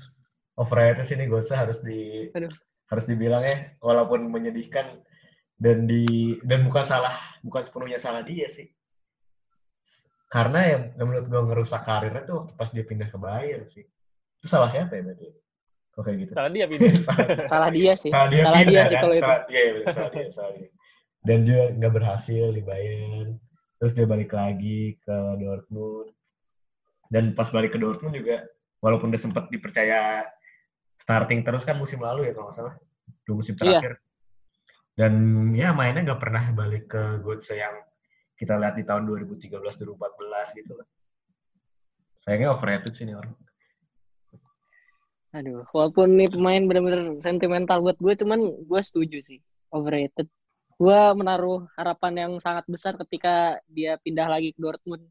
Overrated 0.54 1.04
sih 1.04 1.18
ini 1.18 1.26
gue 1.26 1.42
harus 1.42 1.82
di 1.82 2.30
Aduh. 2.30 2.52
harus 2.86 3.04
dibilang 3.10 3.42
ya, 3.42 3.74
walaupun 3.82 4.30
menyedihkan 4.30 5.02
dan 5.58 5.90
di 5.90 6.38
dan 6.46 6.62
bukan 6.62 6.86
salah, 6.86 7.18
bukan 7.42 7.66
sepenuhnya 7.66 7.98
salah 7.98 8.22
dia 8.22 8.46
sih. 8.46 8.70
Karena 10.30 10.66
yang, 10.66 10.82
yang 10.98 11.06
menurut 11.10 11.26
gue 11.30 11.42
ngerusak 11.46 11.82
karirnya 11.82 12.22
tuh 12.22 12.50
pas 12.54 12.70
dia 12.70 12.86
pindah 12.86 13.06
ke 13.10 13.18
Bayern 13.18 13.66
sih. 13.66 13.82
Itu 14.38 14.46
salah 14.46 14.70
siapa 14.70 14.94
ya 14.94 15.02
berarti? 15.06 15.26
Kok 15.94 16.02
kayak 16.02 16.16
gitu? 16.26 16.30
Salah 16.34 16.50
dia 16.50 16.66
pindah. 16.66 16.90
salah 17.52 17.70
dia 17.70 17.92
sih. 17.94 18.10
Salah 18.10 18.28
dia, 18.30 18.42
salah 18.42 18.58
pindah, 18.58 18.70
dia 18.70 18.82
kan? 18.82 18.90
sih 18.90 18.96
kalau 18.98 19.14
itu. 19.14 19.22
Salah, 19.22 19.40
iya, 19.46 19.62
iya, 19.62 19.84
salah 19.90 20.10
dia, 20.10 20.26
salah 20.34 20.52
dia. 20.58 20.68
Dan 21.24 21.38
dia 21.46 21.62
nggak 21.70 21.92
berhasil 21.94 22.44
di 22.50 22.62
Bayern. 22.62 23.28
Terus 23.84 24.00
dia 24.00 24.08
balik 24.08 24.32
lagi 24.32 24.96
ke 24.96 25.16
Dortmund. 25.36 26.08
Dan 27.12 27.36
pas 27.36 27.52
balik 27.52 27.76
ke 27.76 27.78
Dortmund 27.84 28.16
juga 28.16 28.40
walaupun 28.80 29.12
udah 29.12 29.20
sempat 29.20 29.52
dipercaya 29.52 30.24
starting 30.96 31.44
terus 31.44 31.68
kan 31.68 31.76
musim 31.76 32.00
lalu 32.00 32.24
ya 32.24 32.32
kalau 32.32 32.48
nggak 32.48 32.56
salah. 32.56 32.74
Dua 33.28 33.44
musim 33.44 33.52
iya. 33.60 33.60
terakhir. 33.60 33.92
Iya. 33.92 34.02
dan 34.94 35.12
ya 35.52 35.76
mainnya 35.76 36.00
nggak 36.00 36.22
pernah 36.22 36.48
balik 36.56 36.88
ke 36.88 37.20
Götze 37.20 37.60
yang 37.60 37.76
kita 38.40 38.56
lihat 38.56 38.80
di 38.80 38.88
tahun 38.88 39.04
2013 39.04 39.52
2014 39.52 40.56
gitu 40.56 40.72
lah. 40.80 40.88
Sayangnya 42.24 42.56
overrated 42.56 42.96
sih 42.96 43.04
nih 43.04 43.20
orang. 43.20 43.36
Aduh 45.36 45.60
walaupun 45.76 46.08
nih 46.16 46.32
pemain 46.32 46.64
benar-benar 46.64 47.20
sentimental 47.20 47.84
buat 47.84 48.00
gue 48.00 48.16
cuman 48.16 48.48
gue 48.64 48.80
setuju 48.80 49.20
sih. 49.28 49.44
Overrated 49.76 50.32
gue 50.74 51.00
menaruh 51.14 51.66
harapan 51.78 52.26
yang 52.26 52.32
sangat 52.42 52.66
besar 52.66 52.98
ketika 53.06 53.58
dia 53.70 53.94
pindah 54.02 54.26
lagi 54.26 54.50
ke 54.50 54.60
Dortmund. 54.60 55.06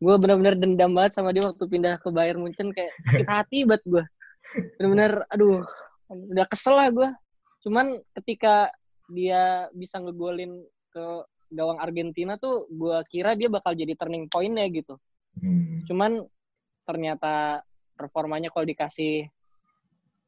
Gue 0.00 0.14
bener-bener 0.16 0.56
dendam 0.56 0.96
banget 0.96 1.20
sama 1.20 1.36
dia 1.36 1.44
waktu 1.44 1.64
pindah 1.68 2.00
ke 2.00 2.08
Bayern 2.08 2.40
Munchen 2.40 2.72
kayak 2.72 2.96
sakit 3.04 3.28
hati 3.36 3.58
banget 3.68 3.84
gue 3.84 4.04
bener-bener 4.76 5.22
aduh 5.30 5.62
udah 6.10 6.46
kesel 6.48 6.74
lah 6.74 6.88
gue 6.90 7.08
cuman 7.66 8.00
ketika 8.18 8.72
dia 9.10 9.68
bisa 9.74 10.00
ngegolin 10.00 10.64
ke 10.90 11.04
gawang 11.50 11.78
Argentina 11.82 12.38
tuh 12.38 12.66
gue 12.70 12.96
kira 13.10 13.34
dia 13.34 13.50
bakal 13.50 13.74
jadi 13.74 13.94
turning 13.98 14.30
point 14.30 14.54
ya 14.54 14.66
gitu. 14.70 14.94
Hmm. 15.30 15.86
cuman 15.86 16.26
ternyata 16.82 17.62
performanya 17.94 18.50
kalau 18.50 18.66
dikasih 18.66 19.30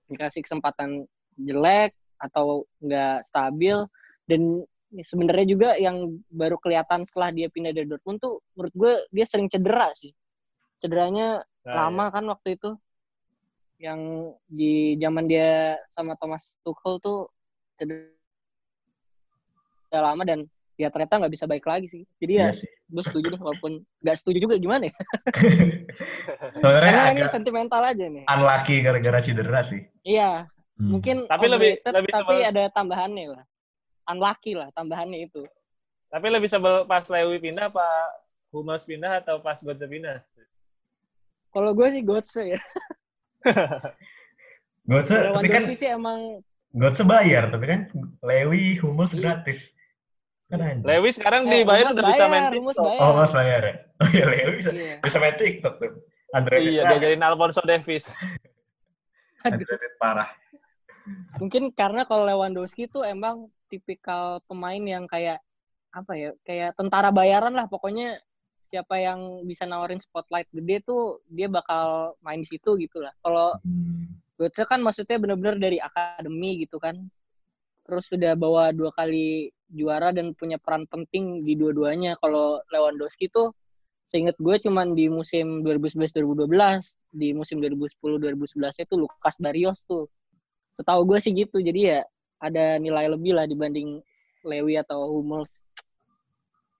dikasih 0.06 0.46
kesempatan 0.46 1.10
jelek 1.34 1.90
atau 2.22 2.70
nggak 2.78 3.26
stabil 3.26 3.82
dan 4.26 4.62
sebenarnya 5.00 5.46
juga 5.48 5.72
yang 5.80 6.20
baru 6.28 6.60
kelihatan 6.60 7.08
setelah 7.08 7.32
dia 7.32 7.48
pindah 7.48 7.72
dari 7.72 7.88
Dortmund 7.88 8.20
tuh 8.20 8.44
menurut 8.52 8.74
gue 8.76 8.92
dia 9.08 9.24
sering 9.24 9.48
cedera 9.48 9.88
sih. 9.96 10.12
Cederanya 10.76 11.40
nah, 11.64 11.88
lama 11.88 12.12
ya. 12.12 12.14
kan 12.20 12.24
waktu 12.28 12.60
itu. 12.60 12.70
Yang 13.82 14.00
di 14.46 14.94
zaman 15.00 15.26
dia 15.26 15.80
sama 15.90 16.14
Thomas 16.20 16.60
Tuchel 16.62 17.00
tuh 17.00 17.32
cedera 17.80 18.12
lama 19.90 20.22
dan 20.22 20.46
ya 20.76 20.88
ternyata 20.88 21.18
nggak 21.18 21.34
bisa 21.34 21.48
baik 21.48 21.64
lagi 21.64 21.88
sih. 21.88 22.04
Jadi 22.20 22.32
ya 22.36 22.52
iya 22.52 22.68
gue 22.92 23.00
setuju 23.00 23.32
deh 23.32 23.40
walaupun 23.40 23.80
nggak 24.04 24.16
setuju 24.20 24.44
juga 24.44 24.60
gimana 24.60 24.92
ya. 24.92 24.96
Karena 26.62 27.16
ini 27.16 27.24
sentimental 27.32 27.80
aja 27.80 28.04
nih. 28.04 28.28
Unlucky 28.28 28.84
gara-gara 28.84 29.24
cedera 29.24 29.64
sih. 29.64 29.80
Iya. 30.04 30.46
Hmm. 30.76 31.00
Mungkin 31.00 31.24
tapi 31.24 31.46
lebih, 31.48 31.80
lebih 31.84 32.12
tapi 32.12 32.44
ada 32.44 32.68
tambahannya 32.72 33.40
lah 33.40 33.44
unlucky 34.06 34.54
lah 34.54 34.68
tambahannya 34.72 35.26
itu. 35.26 35.42
Tapi 36.08 36.26
lebih 36.28 36.46
sebel 36.46 36.84
pas 36.84 37.06
Lewi 37.06 37.40
pindah 37.40 37.72
apa 37.72 37.86
Hummels 38.52 38.84
pindah 38.84 39.24
atau 39.24 39.40
pas 39.40 39.56
Götze 39.56 39.86
pindah? 39.86 40.20
Kalau 41.50 41.72
gue 41.72 41.88
sih 41.88 42.02
Götze 42.02 42.56
ya. 42.56 42.60
Götze, 44.82 45.16
tapi 45.30 45.48
kan 45.48 45.62
sih 45.72 45.88
emang 45.88 46.42
Götze 46.72 47.04
bayar, 47.04 47.52
tapi 47.52 47.64
kan 47.68 47.80
Lewi, 48.20 48.80
Hummels 48.80 49.12
gratis. 49.12 49.76
Kan 50.48 50.60
anjing. 50.60 50.84
Lewi 50.84 51.10
sekarang 51.12 51.48
Eh, 51.48 51.60
dibayar 51.60 51.92
udah 51.92 52.04
bisa 52.08 52.24
main 52.26 52.48
TikTok. 52.50 52.76
bayar. 52.80 53.00
Oh, 53.00 53.06
Hummels 53.12 53.32
bayar 53.32 53.60
ya? 53.62 53.74
Oh 54.02 54.08
iya, 54.10 54.24
Lewi 54.26 54.52
bisa, 54.58 54.70
Iya. 54.72 54.94
bisa 55.00 55.16
main 55.16 55.36
TikTok 55.36 55.74
tuh. 55.78 55.92
Underrated 56.32 56.72
Iya, 56.72 56.82
diajarin 56.88 57.22
Alfonso 57.22 57.60
Davis. 57.62 58.04
Underrated 59.46 59.92
parah. 59.96 60.28
Mungkin 61.40 61.74
karena 61.74 62.06
kalau 62.06 62.28
Lewandowski 62.28 62.86
tuh 62.86 63.02
emang 63.02 63.50
tipikal 63.66 64.38
pemain 64.46 64.80
yang 64.80 65.04
kayak 65.10 65.42
apa 65.90 66.12
ya? 66.14 66.30
Kayak 66.46 66.78
tentara 66.78 67.10
bayaran 67.10 67.52
lah 67.52 67.66
pokoknya 67.66 68.20
siapa 68.72 68.96
yang 68.96 69.44
bisa 69.44 69.68
nawarin 69.68 70.00
spotlight 70.00 70.48
gede 70.48 70.80
tuh 70.80 71.20
dia 71.28 71.44
bakal 71.50 72.16
main 72.24 72.40
di 72.40 72.48
situ 72.48 72.80
gitu 72.80 73.04
lah. 73.04 73.12
Kalau 73.20 73.56
Hmm. 73.60 74.08
Götze 74.40 74.64
kan 74.64 74.80
maksudnya 74.80 75.20
bener-bener 75.20 75.60
dari 75.60 75.78
akademi 75.78 76.64
gitu 76.64 76.80
kan. 76.80 76.98
Terus 77.86 78.10
sudah 78.10 78.32
bawa 78.34 78.72
dua 78.72 78.90
kali 78.90 79.52
juara 79.70 80.10
dan 80.10 80.32
punya 80.34 80.56
peran 80.56 80.88
penting 80.88 81.44
di 81.46 81.54
dua-duanya. 81.54 82.16
Kalau 82.18 82.58
Lewandowski 82.72 83.28
tuh 83.28 83.52
seingat 84.08 84.36
gue 84.40 84.56
cuman 84.60 84.92
di 84.92 85.08
musim 85.08 85.64
2011-2012, 85.64 86.48
di 87.12 87.32
musim 87.32 87.60
2010-2011 87.60 88.84
itu 88.84 88.94
Lukas 88.98 89.36
Barrios 89.38 89.84
tuh. 89.88 90.08
Setahu 90.76 91.04
gue 91.08 91.18
sih 91.20 91.32
gitu. 91.36 91.60
Jadi 91.60 91.92
ya 91.92 91.98
ada 92.42 92.78
nilai 92.80 93.06
lebih 93.10 93.36
lah 93.36 93.46
dibanding 93.46 94.02
Lewi 94.42 94.80
atau 94.80 95.06
Hummels. 95.12 95.52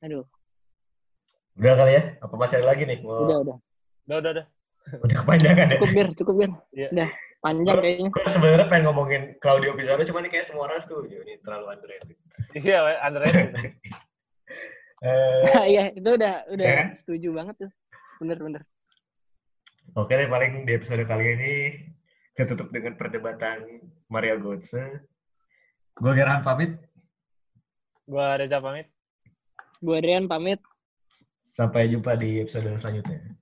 Aduh, 0.02 0.26
Udah 1.58 1.74
kali 1.76 1.92
ya? 1.94 2.02
Apa 2.24 2.34
masih 2.40 2.64
ada 2.64 2.72
lagi 2.72 2.82
nih? 2.88 2.98
Mau... 3.04 3.28
udah 3.28 3.38
udah. 3.44 3.56
Udah, 4.08 4.16
udah, 4.18 4.30
udah. 4.40 4.46
Udah 5.04 5.16
kepanjangan 5.22 5.66
ya? 5.68 5.78
Cukup 5.78 5.90
bir, 5.94 6.08
cukup 6.18 6.34
bir. 6.40 6.50
Iya. 6.74 6.88
Udah 6.90 7.08
panjang 7.44 7.76
kayaknya. 7.78 8.08
Gue 8.10 8.30
sebenarnya 8.32 8.66
pengen 8.66 8.84
ngomongin 8.90 9.22
Claudio 9.38 9.70
Pizarro, 9.78 10.02
cuman 10.02 10.26
ini 10.26 10.30
kayak 10.32 10.46
semua 10.48 10.62
orang 10.66 10.80
setuju. 10.82 11.16
Ini 11.22 11.34
terlalu 11.44 11.66
underrated. 11.76 12.16
Iya, 12.56 12.78
underrated. 13.04 13.50
Eh, 15.02 15.66
Iya, 15.74 15.84
itu 15.98 16.08
udah 16.14 16.46
udah 16.46 16.62
Ya 16.62 16.74
kan? 16.78 16.86
setuju 16.94 17.34
banget 17.34 17.66
tuh. 17.66 17.70
Bener-bener. 18.22 18.62
Oke 19.98 20.14
deh, 20.14 20.30
paling 20.30 20.62
di 20.62 20.72
episode 20.78 21.02
kali 21.02 21.26
ini 21.34 21.54
kita 22.38 22.54
tutup 22.54 22.70
dengan 22.70 22.94
perdebatan 22.94 23.81
Mario 24.12 24.36
Götze. 24.36 25.08
Gue 25.96 26.12
Gerhan 26.12 26.44
pamit. 26.44 26.76
Gua 28.04 28.36
Reza 28.36 28.60
pamit. 28.60 28.92
Gue 29.80 29.96
Adrian 30.04 30.28
pamit. 30.28 30.60
Sampai 31.48 31.88
jumpa 31.88 32.12
di 32.20 32.44
episode 32.44 32.76
selanjutnya. 32.76 33.32